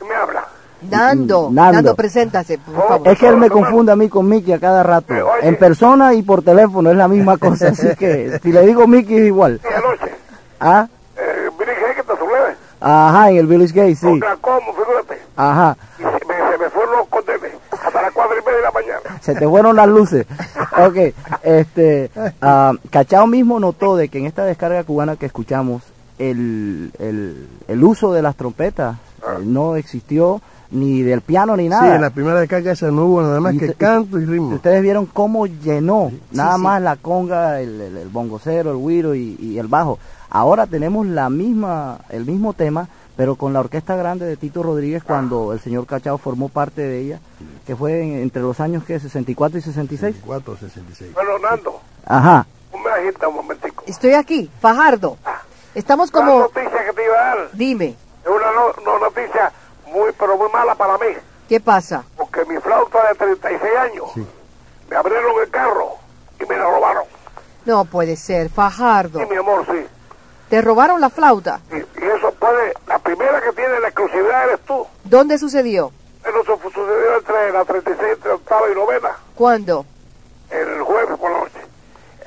¿Qué 0.81 0.87
me 0.89 0.97
habla? 0.97 1.07
Nando, 1.15 1.49
Nando. 1.53 1.73
Nando, 1.73 1.95
preséntase, 1.95 2.59
por 2.59 2.75
favor. 2.89 3.09
Es 3.09 3.19
que 3.19 3.29
él 3.29 3.37
me 3.37 3.51
confunde 3.51 3.93
a 3.93 3.97
mí 3.97 4.09
con 4.09 4.29
Mickey 4.29 4.53
a 4.53 4.59
cada 4.61 4.83
rato, 4.83 5.12
Oye. 5.15 5.49
en 5.49 5.57
persona 5.57 6.15
y 6.15 6.23
por 6.23 6.43
teléfono, 6.43 6.91
es 6.91 6.97
la 6.97 7.09
misma 7.09 7.37
cosa, 7.39 7.69
así 7.69 7.89
que 7.99 8.39
si 8.43 8.53
le 8.53 8.67
digo 8.67 8.87
Mickey 8.87 9.17
es 9.19 9.27
igual. 9.27 9.61
Y 9.62 9.75
anoche, 9.75 10.15
Ah, 10.61 10.87
eh, 11.17 11.49
que 11.59 12.03
te 12.03 12.19
subleve. 12.19 12.57
ajá, 12.81 13.31
en 13.31 13.37
el 13.39 13.47
Village 13.47 13.73
Gate, 13.75 13.95
sí, 13.97 14.21
cómo, 14.41 14.73
figúrate. 14.75 15.19
ajá, 15.37 15.77
Y 15.99 16.03
se 16.03 16.27
me, 16.27 16.51
se 16.53 16.59
me 16.59 16.71
fueron 16.71 16.97
los 16.99 17.09
condenes 17.09 17.53
hasta 17.71 18.03
las 18.03 18.12
cuatro 18.12 18.37
y 18.39 18.45
media 18.45 18.57
de 18.57 18.62
la 18.62 18.71
mañana. 18.71 19.21
se 19.23 19.35
te 19.35 19.47
fueron 19.49 19.77
las 19.77 19.89
luces. 19.89 20.27
Ok, 20.79 20.97
este, 21.43 22.11
ah, 22.43 22.73
Cachao 22.91 23.27
mismo 23.27 23.59
notó 23.59 23.97
de 23.97 24.11
que 24.11 24.19
en 24.19 24.27
esta 24.27 24.45
descarga 24.45 24.85
cubana 24.85 25.17
que 25.17 25.25
escuchamos, 25.25 25.83
el, 26.19 26.93
el, 26.99 27.49
el 27.67 27.85
uso 27.85 28.12
de 28.12 28.21
las 28.21 28.37
trompetas 28.37 28.97
eh, 29.23 29.39
no 29.43 29.77
existió 29.77 30.43
ni 30.70 31.02
del 31.02 31.20
piano 31.20 31.57
ni 31.57 31.64
Sí, 31.64 31.68
nada. 31.68 31.94
en 31.96 32.00
la 32.02 32.11
primera 32.11 32.40
descarga 32.40 32.72
esa 32.72 32.90
no 32.90 33.05
hubo 33.07 33.22
nada 33.22 33.40
más 33.40 33.55
Y 33.55 33.59
que 33.59 33.74
canto 33.74 34.18
y 34.18 34.24
ritmo. 34.24 34.55
Ustedes 34.57 34.83
vieron 34.83 35.07
cómo 35.07 35.46
llenó 35.46 36.11
nada 36.33 36.57
sí. 36.57 36.62
más 36.62 36.83
la 36.83 36.96
conga, 36.96 37.61
el, 37.61 37.81
el, 37.81 37.96
el 37.96 38.09
bongocero, 38.09 38.70
el 38.72 38.76
güiro 38.76 39.14
y, 39.14 39.37
y 39.40 39.59
el 39.59 39.68
bajo. 39.68 39.98
Ahora 40.31 40.66
tenemos 40.66 41.07
la 41.07 41.31
misma, 41.31 41.98
el 42.09 42.26
mismo 42.26 42.52
tema, 42.52 42.88
pero 43.16 43.37
con 43.37 43.52
la 43.52 43.61
orquesta 43.61 43.96
grande 43.96 44.26
de 44.26 44.37
Tito 44.37 44.62
Rodríguez 44.62 45.02
cuando 45.05 45.52
el 45.52 45.61
señor 45.61 45.87
Cachao 45.87 46.18
formó 46.18 46.48
parte 46.48 46.83
de 46.83 47.00
ella, 47.00 47.20
que 47.66 47.74
fue 47.76 48.02
en- 48.02 48.20
entre 48.20 48.42
los 48.42 48.59
años 48.61 48.85
que 48.85 48.98
64 49.00 49.59
y 49.59 49.62
66. 49.62 50.16
4 50.26 50.57
66. 50.59 51.14
Bueno, 51.14 51.31
Nando, 51.38 51.81
Ajá. 52.05 52.46
un 52.72 52.83
mensajito 52.83 53.29
un 53.31 53.37
momentico. 53.37 53.85
Estoy 53.87 54.12
aquí, 54.14 54.50
Fajardo. 54.61 55.16
Estamos 55.74 56.11
Una 56.12 56.18
como... 56.26 56.38
noticia 56.40 56.85
que 56.87 56.92
te 56.94 57.05
iba 57.05 57.14
a 57.14 57.24
dar, 57.37 57.38
Dime, 57.52 57.87
es 58.24 58.29
una 58.31 58.46
no- 58.52 58.85
no 58.85 58.98
noticia 58.98 59.52
muy, 59.87 60.12
pero 60.18 60.37
muy 60.37 60.49
mala 60.51 60.75
para 60.75 60.99
mí, 60.99 61.14
¿qué 61.49 61.61
pasa? 61.61 62.05
porque 62.16 62.44
mi 62.44 62.59
flauta 62.61 63.09
de 63.09 63.14
36 63.14 63.77
años, 63.77 64.11
Sí. 64.14 64.27
me 64.90 64.96
abrieron 64.96 65.33
el 65.42 65.51
carro 65.51 65.94
y 66.40 66.44
me 66.46 66.57
la 66.57 66.64
robaron. 66.64 67.05
No 67.64 67.85
puede 67.85 68.16
ser, 68.16 68.49
Fajardo. 68.51 69.20
Y 69.22 69.27
mi 69.27 69.37
amor, 69.37 69.64
sí. 69.66 69.87
¿Te 70.49 70.62
robaron 70.62 71.01
la 71.01 71.11
flauta? 71.11 71.61
Y, 71.72 71.77
y 71.77 72.05
eso 72.07 72.31
puede, 72.38 72.72
la 72.87 72.99
primera 73.01 73.40
que 73.40 73.53
tiene 73.53 73.81
la 73.81 73.88
exclusividad 73.88 74.44
eres 74.44 74.61
tú. 74.61 74.87
¿Dónde 75.05 75.38
sucedió? 75.38 75.90
Eso 76.25 76.44
su- 76.44 76.62
sucedió 76.70 77.16
entre 77.18 77.53
la 77.53 77.64
36, 77.64 78.12
entre 78.14 78.31
octava 78.33 78.70
y 78.70 78.75
novena, 78.75 79.11
¿Cuándo? 79.35 79.85
el 80.51 80.81
jueves 80.83 81.18
por 81.18 81.31
la 81.33 81.38
noche. 81.40 81.56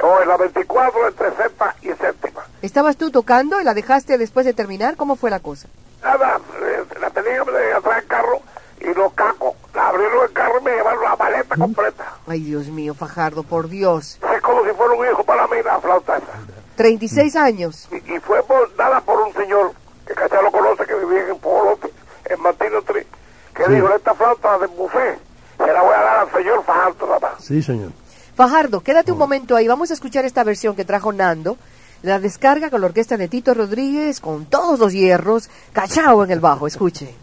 O 0.02 0.22
en 0.22 0.28
la 0.28 0.38
24, 0.38 1.08
entre 1.08 1.36
sexta 1.36 1.76
y 1.82 1.88
séptima. 1.90 2.42
¿Estabas 2.62 2.98
tú 2.98 3.12
tocando 3.12 3.60
y 3.60 3.64
la 3.64 3.74
dejaste 3.74 4.18
después 4.18 4.46
de 4.46 4.54
terminar? 4.54 4.96
¿Cómo 4.96 5.16
fue 5.16 5.30
la 5.30 5.40
cosa? 5.40 5.68
Nada, 6.04 6.40
eh, 6.62 6.84
la 7.00 7.10
tenía 7.10 7.42
atrás 7.42 7.96
del 7.98 8.08
carro 8.08 8.40
y 8.80 8.94
los 8.94 9.12
cacos 9.14 9.56
la 9.74 9.90
abrieron 9.90 10.24
el 10.24 10.32
carro 10.34 10.60
y 10.60 10.64
me 10.64 10.72
llevaron 10.72 11.04
la 11.04 11.16
maleta 11.16 11.56
completa. 11.56 12.14
Ay, 12.28 12.42
Dios 12.42 12.68
mío, 12.68 12.94
Fajardo, 12.94 13.44
por 13.44 13.68
Dios. 13.68 14.20
Es 14.34 14.42
como 14.42 14.64
si 14.64 14.72
fuera 14.72 14.94
un 14.94 15.06
hijo 15.06 15.24
para 15.24 15.48
mí 15.48 15.58
la 15.64 15.80
flauta 15.80 16.18
esa. 16.18 16.28
36 16.76 17.36
años. 17.36 17.88
Y, 17.92 18.16
y 18.16 18.20
fue 18.20 18.42
por, 18.44 18.74
dada 18.78 19.02
por 19.02 19.20
un 19.20 19.34
señor 19.34 19.74
que 20.08 20.14
Cachá 20.14 20.42
lo 20.42 20.52
conoce, 20.52 20.86
que 20.86 20.96
vivía 20.96 21.28
en 21.28 21.38
Polo, 21.40 21.78
en 22.26 22.42
Martino 22.42 22.82
Tri, 22.82 23.06
que 23.54 23.68
dijo, 23.70 23.90
esta 23.94 24.14
flauta 24.16 24.58
de 24.60 24.68
buffet 24.68 25.20
se 25.58 25.68
la 25.68 25.82
voy 25.82 25.94
a 25.94 26.02
dar 26.02 26.20
al 26.20 26.32
señor 26.32 26.64
Fajardo 26.64 27.06
nada 27.06 27.20
más. 27.20 27.44
Sí, 27.44 27.62
señor. 27.62 27.92
Fajardo, 28.40 28.80
quédate 28.80 29.12
un 29.12 29.18
momento 29.18 29.58
ahí. 29.58 29.68
Vamos 29.68 29.92
a 29.92 29.94
escuchar 29.94 30.24
esta 30.24 30.46
versión 30.46 30.74
que 30.74 30.86
trajo 30.86 31.12
Nando. 31.12 31.58
La 32.04 32.22
descarga 32.22 32.70
con 32.70 32.80
la 32.80 32.88
orquesta 32.88 33.18
de 33.18 33.28
Tito 33.28 33.54
Rodríguez, 33.54 34.22
con 34.22 34.46
todos 34.46 34.80
los 34.80 34.94
hierros. 34.94 35.50
Cachao 35.74 36.24
en 36.24 36.32
el 36.32 36.40
bajo, 36.40 36.66
escuche. 36.66 37.14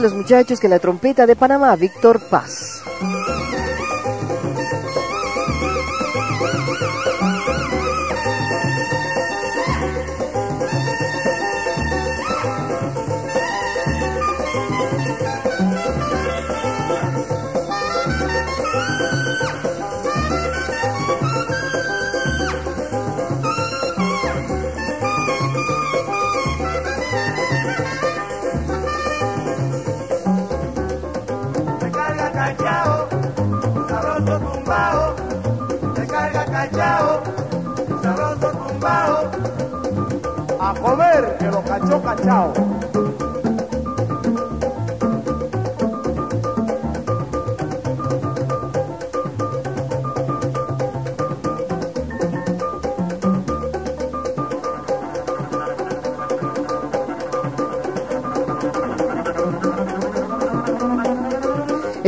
Los 0.00 0.14
muchachos 0.14 0.60
que 0.60 0.68
la 0.68 0.78
trompeta 0.78 1.26
de 1.26 1.36
Panamá, 1.36 1.74
Víctor 1.76 2.20
Paz. 2.20 2.82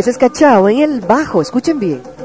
Es 0.08 0.16
Cachao 0.16 0.68
en 0.70 0.78
el 0.78 1.00
bajo, 1.00 1.42
escuchen 1.42 1.78
bien. 1.78 2.17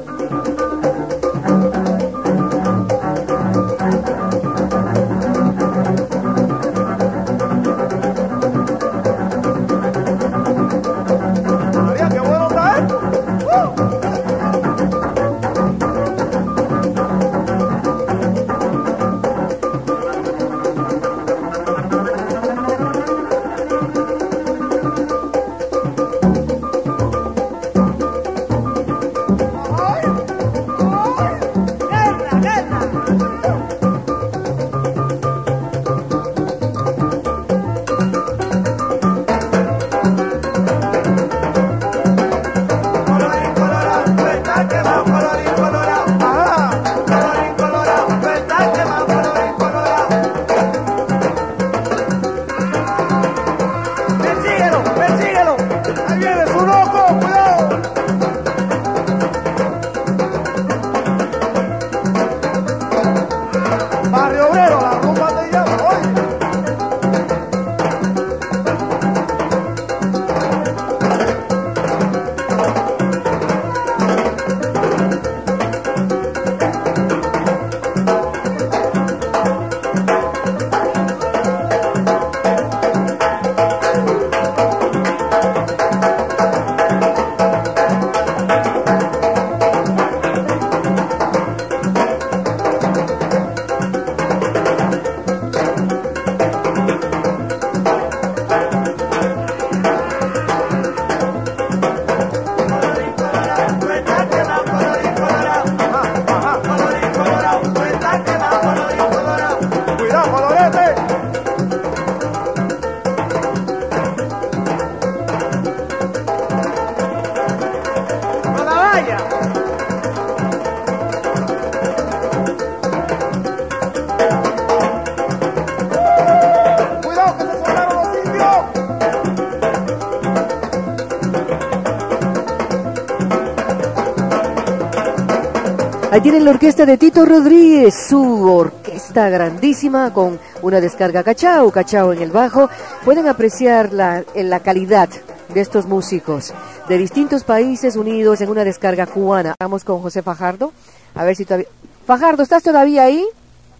Tienen 136.23 136.45
la 136.45 136.51
orquesta 136.51 136.85
de 136.85 136.97
Tito 136.97 137.25
Rodríguez, 137.25 137.93
su 138.07 138.49
orquesta 138.49 139.27
grandísima 139.27 140.13
con 140.13 140.39
una 140.61 140.79
descarga 140.79 141.21
cachao, 141.21 141.69
cachao 141.69 142.13
en 142.13 142.21
el 142.21 142.31
bajo. 142.31 142.69
Pueden 143.03 143.27
apreciar 143.27 143.91
la, 143.91 144.23
en 144.33 144.49
la 144.49 144.61
calidad 144.61 145.09
de 145.53 145.59
estos 145.59 145.85
músicos 145.85 146.53
de 146.87 146.97
distintos 146.97 147.43
países 147.43 147.97
unidos 147.97 148.39
en 148.39 148.49
una 148.49 148.63
descarga 148.63 149.05
cubana. 149.05 149.53
Vamos 149.59 149.83
con 149.83 150.01
José 150.01 150.21
Fajardo, 150.21 150.71
a 151.13 151.25
ver 151.25 151.35
si 151.35 151.43
todavía... 151.43 151.67
Fajardo, 152.07 152.41
¿estás 152.41 152.63
todavía 152.63 153.03
ahí? 153.03 153.27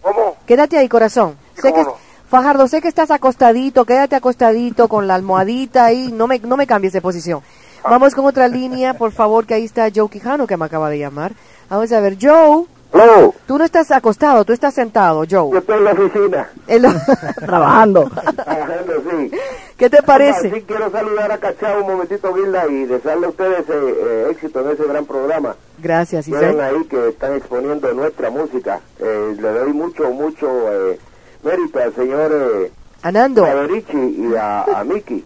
¿Cómo? 0.02 0.36
Quédate 0.44 0.76
ahí, 0.76 0.86
corazón. 0.86 1.36
Sí, 1.54 1.62
Sé 1.62 1.68
que, 1.68 1.82
cómo 1.82 1.92
no. 1.92 1.96
Fajardo, 2.28 2.68
sé 2.68 2.82
que 2.82 2.88
estás 2.88 3.10
acostadito, 3.10 3.86
quédate 3.86 4.16
acostadito 4.16 4.86
con 4.88 5.06
la 5.06 5.14
almohadita 5.14 5.86
ahí, 5.86 6.12
no 6.12 6.26
me, 6.26 6.40
no 6.40 6.58
me 6.58 6.66
cambies 6.66 6.92
de 6.92 7.00
posición. 7.00 7.40
Vamos 7.84 8.14
con 8.14 8.24
otra 8.24 8.48
línea, 8.48 8.94
por 8.94 9.12
favor, 9.12 9.46
que 9.46 9.54
ahí 9.54 9.64
está 9.64 9.88
Joe 9.94 10.08
Quijano 10.08 10.46
que 10.46 10.56
me 10.56 10.64
acaba 10.64 10.90
de 10.90 10.98
llamar. 10.98 11.32
Vamos 11.74 11.90
a 11.90 11.98
ver, 11.98 12.16
Joe, 12.20 12.66
No, 12.92 13.34
tú 13.48 13.58
no 13.58 13.64
estás 13.64 13.90
acostado, 13.90 14.44
tú 14.44 14.52
estás 14.52 14.72
sentado, 14.74 15.24
yo 15.24 15.48
Joe. 15.48 15.58
estoy 15.58 15.78
en 15.78 15.84
la 15.84 15.90
oficina. 15.90 16.48
En 16.68 16.82
lo- 16.82 16.88
Trabajando. 17.44 18.08
Trabajando, 18.36 18.92
sí. 19.10 19.30
¿Qué 19.76 19.90
te 19.90 20.00
parece? 20.04 20.52
Sí, 20.52 20.62
quiero 20.62 20.88
saludar 20.92 21.32
a 21.32 21.38
Cachao 21.38 21.80
un 21.80 21.90
momentito, 21.90 22.32
Gilda, 22.32 22.68
y 22.68 22.84
desearle 22.84 23.26
a 23.26 23.30
ustedes 23.30 23.68
eh, 23.68 23.72
eh, 23.74 24.28
éxito 24.30 24.60
en 24.60 24.70
ese 24.70 24.84
gran 24.84 25.04
programa. 25.04 25.56
Gracias, 25.78 26.28
Isaac. 26.28 26.56
ahí 26.60 26.84
que 26.84 27.08
están 27.08 27.34
exponiendo 27.34 27.92
nuestra 27.92 28.30
música. 28.30 28.78
Eh, 29.00 29.34
le 29.36 29.48
doy 29.52 29.72
mucho, 29.72 30.10
mucho 30.10 30.46
eh, 30.72 31.00
mérito 31.42 31.80
al 31.80 31.92
señor 31.96 32.30
eh, 32.32 32.70
Anando, 33.02 33.44
Federici 33.44 33.98
y 34.30 34.36
a, 34.36 34.62
a 34.62 34.84
Miki, 34.84 35.24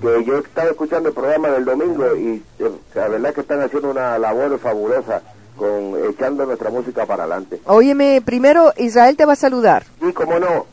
que 0.00 0.24
yo 0.24 0.38
estaba 0.38 0.70
escuchando 0.70 1.08
el 1.08 1.14
programa 1.16 1.48
del 1.48 1.64
domingo 1.64 2.14
y 2.14 2.44
eh, 2.60 2.70
la 2.94 3.08
verdad 3.08 3.34
que 3.34 3.40
están 3.40 3.60
haciendo 3.60 3.90
una 3.90 4.16
labor 4.20 4.56
fabulosa 4.60 5.20
con 5.56 5.94
echando 6.08 6.46
nuestra 6.46 6.70
música 6.70 7.04
para 7.06 7.24
adelante. 7.24 7.60
óyeme, 7.66 8.22
primero 8.24 8.72
Israel 8.76 9.16
te 9.16 9.24
va 9.26 9.34
a 9.34 9.36
saludar. 9.36 9.84
Y 10.00 10.12
como 10.12 10.38
no, 10.38 10.66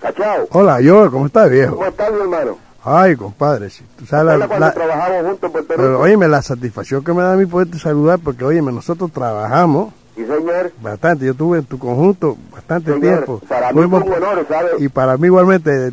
Cachao, 0.00 0.46
Hola, 0.52 0.80
yo, 0.80 1.10
¿cómo 1.10 1.26
estás, 1.26 1.50
viejo? 1.50 1.74
¿cómo 1.76 1.86
estás 1.86 2.12
mi 2.12 2.20
hermano? 2.20 2.58
Ay, 2.84 3.16
compadre, 3.16 3.68
si 3.70 3.82
tú 3.98 4.06
sabes 4.06 4.26
la, 4.26 4.32
¿Recuerdas 4.46 4.48
cuando 4.48 4.66
la- 4.66 4.72
trabajamos 4.94 5.30
juntos 5.40 5.50
en 5.60 5.66
pero, 5.66 6.00
óyeme, 6.00 6.28
la 6.28 6.40
satisfacción 6.42 7.02
que 7.02 7.12
me 7.12 7.22
da 7.22 7.32
a 7.32 7.36
mí 7.36 7.44
poderte 7.46 7.78
saludar, 7.78 8.20
porque, 8.22 8.44
óyeme, 8.44 8.70
nosotros 8.72 9.10
trabajamos 9.12 9.92
Sí, 10.14 10.24
señor. 10.24 10.70
bastante, 10.80 11.24
yo 11.26 11.32
estuve 11.32 11.58
en 11.58 11.64
tu 11.64 11.78
conjunto 11.78 12.36
bastante 12.52 12.92
Señor, 12.92 13.00
tiempo. 13.24 13.40
para 13.48 13.72
mí 13.72 13.80
Fuimos- 13.80 14.02
fue 14.04 14.16
un 14.16 14.22
honor, 14.22 14.46
¿sabes? 14.48 14.72
y 14.78 14.88
para 14.88 15.16
mí 15.16 15.26
igualmente, 15.26 15.90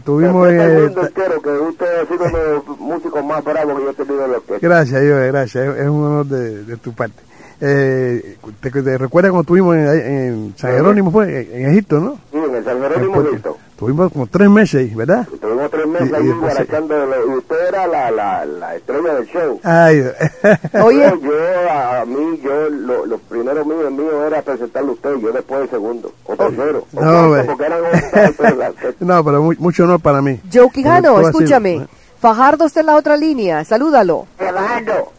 en... 0.52 0.60
el 0.60 0.60
eh, 0.60 0.86
entero, 1.02 1.42
que 1.42 1.50
usted 1.50 2.02
ha 2.02 2.06
sido 2.06 2.26
uno 2.26 2.38
de 2.38 2.54
los 2.54 2.80
músicos 2.80 3.26
más 3.26 3.44
bravos 3.44 3.76
que 3.80 3.84
yo 3.86 3.90
he 3.90 3.94
tenido 3.96 4.26
en 4.26 4.32
la 4.32 4.38
orquesta. 4.38 4.68
Gracias, 4.68 5.02
yo, 5.04 5.16
gracias, 5.18 5.56
es, 5.68 5.78
es 5.82 5.88
un 5.90 6.04
honor 6.06 6.26
de, 6.28 6.64
de 6.64 6.78
tu 6.78 6.94
parte. 6.94 7.22
Eh, 7.66 8.36
te, 8.60 8.70
te 8.72 8.98
recuerdas 8.98 9.32
cuando 9.32 9.42
estuvimos 9.44 9.76
en, 9.78 9.88
en 9.88 10.54
San 10.58 10.72
Jerónimo, 10.72 11.12
fue, 11.12 11.42
en, 11.44 11.62
en 11.64 11.70
Egipto, 11.72 12.00
¿no? 12.02 12.18
Sí, 12.32 12.38
en 12.38 12.56
el 12.56 12.64
San 12.66 12.82
Jerónimo 12.82 13.22
listo. 13.22 13.58
Estuvimos 13.72 14.12
como 14.12 14.28
tres 14.28 14.50
meses 14.50 14.82
ahí, 14.82 14.94
¿verdad? 14.96 15.26
Estuvimos 15.34 15.72
tres 15.72 15.88
meses 15.88 16.10
Y- 16.10 16.12
y 16.12 16.16
ahí 16.16 16.32
guarachando, 16.40 16.96
y 17.28 17.38
usted 17.38 17.56
era 17.70 17.88
la, 17.88 18.12
la, 18.12 18.46
la 18.46 18.76
estrella 18.76 19.14
del 19.16 19.26
show. 19.28 19.60
Ay, 19.64 20.04
Oye, 20.84 21.10
Yo, 21.10 21.20
yo, 21.22 21.72
a 21.72 22.06
mí, 22.06 22.40
yo, 22.44 22.70
lo, 22.70 23.06
lo 23.06 23.18
primero 23.18 23.64
mío, 23.66 23.90
mío 23.92 24.28
era 24.28 24.42
presentarlo 24.42 24.92
a 24.92 24.94
usted, 24.96 25.16
yo 25.22 25.32
después 25.32 25.62
de 25.62 25.68
segundo, 25.70 26.14
o 26.26 26.36
tercero, 26.36 26.86
o 26.94 27.02
No, 27.02 27.12
cuarto, 27.12 27.32
ve. 27.32 27.44
porque 27.46 27.64
eran 27.66 27.82
no, 29.00 29.24
pero 29.24 29.42
mu- 29.42 29.54
mucho 29.60 29.84
honor 29.86 30.00
para 30.02 30.22
mí. 30.22 30.40
Joe 30.54 30.70
Quijano, 30.70 31.22
escúchame. 31.22 31.88
Fajardo 32.20 32.66
está 32.66 32.80
en 32.80 32.86
la 32.86 32.96
otra 32.96 33.18
línea, 33.18 33.66
salúdalo. 33.66 34.28
Fernando. 34.38 35.12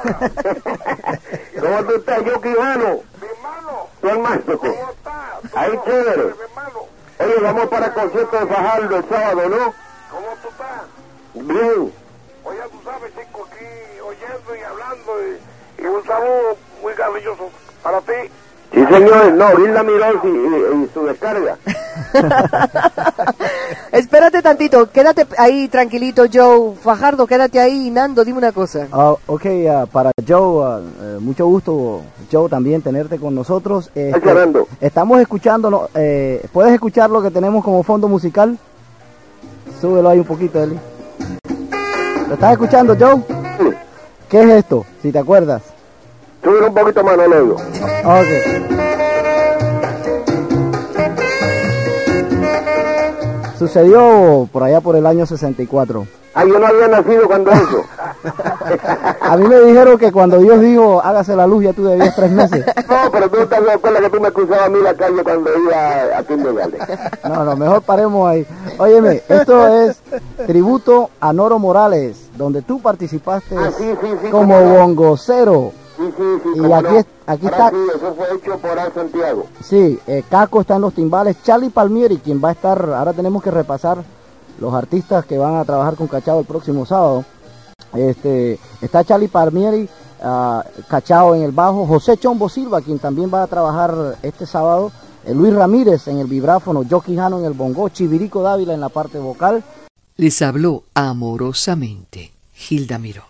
¿Cómo 1.60 1.84
tú 1.84 1.94
estás, 1.96 2.24
yo, 2.24 2.40
Quijano? 2.40 3.00
Mi 3.20 3.26
hermano, 3.28 3.88
Tu 4.00 4.08
hermano. 4.08 4.42
¿cómo 4.58 4.90
estás? 4.90 5.54
Ahí, 5.54 5.78
chévere. 5.84 6.24
Mi 6.24 6.42
hermano, 6.42 6.80
Oye, 7.18 7.34
vamos 7.42 7.66
para 7.68 7.86
el 7.86 7.92
concierto 7.92 8.38
de 8.40 8.46
Fajardo 8.46 8.96
el 8.96 9.08
sábado, 9.08 9.48
¿no? 9.48 9.74
¿cómo 10.10 10.26
tú 10.42 10.48
estás? 10.48 10.82
Bien. 11.34 11.92
Oye, 12.44 12.60
tú 12.72 12.80
sabes, 12.84 13.12
chico, 13.14 13.46
aquí 13.50 14.00
oyendo 14.00 14.56
y 14.56 14.60
hablando 14.62 15.12
y, 15.26 15.82
y 15.82 15.86
un 15.86 16.04
saludo 16.06 16.56
muy 16.80 16.94
cariñoso 16.94 17.50
para 17.82 18.00
ti. 18.00 18.30
Sí, 18.72 18.84
señor. 18.86 19.32
No, 19.34 19.48
Gilda 19.56 19.82
Miró 19.82 20.06
y, 20.24 20.28
y- 20.28 20.84
y 20.84 20.88
su 20.94 21.04
descarga. 21.04 21.56
Espérate 23.92 24.42
tantito, 24.42 24.90
quédate 24.90 25.26
ahí 25.38 25.68
tranquilito, 25.68 26.24
Joe. 26.32 26.74
Fajardo, 26.76 27.26
quédate 27.26 27.58
ahí. 27.60 27.90
Nando, 27.90 28.24
dime 28.24 28.38
una 28.38 28.52
cosa. 28.52 28.86
Ah, 28.92 29.14
ok, 29.26 29.46
ah, 29.70 29.86
para 29.90 30.12
Joe, 30.26 30.64
ah, 30.64 30.80
eh, 31.02 31.18
mucho 31.20 31.46
gusto, 31.46 32.02
Joe, 32.30 32.48
también 32.48 32.82
tenerte 32.82 33.18
con 33.18 33.34
nosotros. 33.34 33.90
Este, 33.94 34.20
Fernando. 34.20 34.66
estamos 34.80 35.20
escuchando, 35.20 35.70
¿no? 35.70 35.88
Eh, 35.94 36.44
¿puedes 36.52 36.72
escuchar 36.72 37.10
lo 37.10 37.20
que 37.22 37.30
tenemos 37.30 37.64
como 37.64 37.82
fondo 37.82 38.08
musical? 38.08 38.56
Súbelo 39.80 40.08
ahí 40.10 40.18
un 40.20 40.24
poquito, 40.26 40.62
Eli. 40.62 40.78
¿Lo 42.28 42.34
estás 42.34 42.52
escuchando, 42.52 42.96
Joe? 42.98 43.16
Sí. 43.58 43.70
¿Qué 44.28 44.40
es 44.42 44.48
esto? 44.50 44.86
Si 45.02 45.10
te 45.10 45.18
acuerdas. 45.18 45.62
Sube 46.42 46.66
un 46.66 46.74
poquito 46.74 47.04
más, 47.04 47.16
no 47.16 47.26
lo 47.26 47.36
oigo. 47.36 47.54
Ok. 48.04 48.70
Sucedió 53.58 54.48
por 54.52 54.62
allá 54.62 54.80
por 54.80 54.96
el 54.96 55.06
año 55.06 55.26
64. 55.26 56.06
Ah, 56.32 56.44
yo 56.46 56.58
no 56.60 56.66
había 56.66 56.86
nacido 56.88 57.26
cuando 57.26 57.50
eso. 57.50 57.82
A 59.20 59.36
mí 59.36 59.48
me 59.48 59.60
dijeron 59.60 59.98
que 59.98 60.12
cuando 60.12 60.38
Dios 60.38 60.60
dijo, 60.60 61.00
hágase 61.02 61.34
la 61.34 61.46
luz, 61.46 61.64
ya 61.64 61.72
tú 61.72 61.84
debías 61.84 62.14
tres 62.14 62.30
meses. 62.30 62.64
No, 62.88 63.10
pero 63.10 63.28
tú 63.28 63.36
no 63.40 63.46
te 63.48 63.56
acuerdas 63.56 64.02
que 64.02 64.10
tú 64.10 64.20
me 64.20 64.30
cruzabas 64.30 64.66
a 64.66 64.68
mí 64.68 64.78
la 64.80 64.94
calle 64.94 65.22
cuando 65.24 65.50
iba 65.58 66.18
a 66.18 66.22
Kindergarten. 66.22 66.80
No, 67.28 67.44
no, 67.44 67.56
mejor 67.56 67.82
paremos 67.82 68.28
ahí. 68.28 68.46
Óyeme, 68.78 69.22
esto 69.28 69.68
es 69.68 70.00
tributo 70.46 71.10
a 71.20 71.32
Noro 71.32 71.58
Morales, 71.58 72.28
donde 72.36 72.62
tú 72.62 72.80
participaste 72.80 73.56
Ah, 73.56 73.70
sí, 73.76 73.92
sí, 74.00 74.08
sí, 74.22 74.30
como 74.30 74.60
bongocero. 74.60 75.72
Sí, 76.00 76.06
sí, 76.16 76.22
sí. 76.42 76.48
Y 76.60 76.72
aquí 76.72 76.82
no. 76.94 77.04
aquí 77.26 77.46
Ahora 77.46 77.56
está- 77.56 77.70
Sí, 77.70 77.76
eso 77.96 78.14
fue 78.14 78.26
hecho 78.36 78.58
por 78.58 78.78
Al 78.78 78.92
Santiago. 78.94 79.46
Sí, 79.62 79.98
eh, 80.06 80.24
Caco 80.30 80.60
está 80.62 80.76
en 80.76 80.80
los 80.82 80.94
timbales, 80.94 81.36
Charlie 81.44 81.68
Palmieri, 81.70 82.16
quien 82.18 82.40
va 82.42 82.48
a 82.48 82.52
estar, 82.52 82.80
ahora 82.92 83.12
tenemos 83.12 83.42
que 83.42 83.50
repasar 83.50 84.02
los 84.58 84.72
artistas 84.74 85.26
que 85.26 85.36
van 85.38 85.56
a 85.56 85.64
trabajar 85.64 85.96
con 85.96 86.06
Cachao 86.06 86.40
el 86.40 86.46
próximo 86.46 86.86
sábado. 86.86 87.24
Este, 87.94 88.58
está 88.80 89.04
Charlie 89.04 89.28
Palmieri, 89.28 89.88
ah, 90.22 90.64
Cachao 90.88 91.34
en 91.34 91.42
el 91.42 91.52
bajo, 91.52 91.86
José 91.86 92.16
Chombo 92.16 92.48
Silva, 92.48 92.80
quien 92.80 92.98
también 92.98 93.30
va 93.32 93.42
a 93.42 93.46
trabajar 93.46 94.16
este 94.22 94.46
sábado, 94.46 94.92
eh, 95.26 95.34
Luis 95.34 95.52
Ramírez 95.54 96.08
en 96.08 96.18
el 96.18 96.26
vibráfono, 96.26 96.84
Joe 96.88 97.02
Quijano 97.02 97.38
en 97.38 97.44
el 97.44 97.52
bongo, 97.52 97.88
Chivirico 97.90 98.42
Dávila 98.42 98.72
en 98.74 98.80
la 98.80 98.88
parte 98.88 99.18
vocal, 99.18 99.62
Les 100.16 100.40
habló 100.42 100.82
amorosamente 100.94 102.32
Gilda 102.54 102.98
Mirós. 102.98 103.29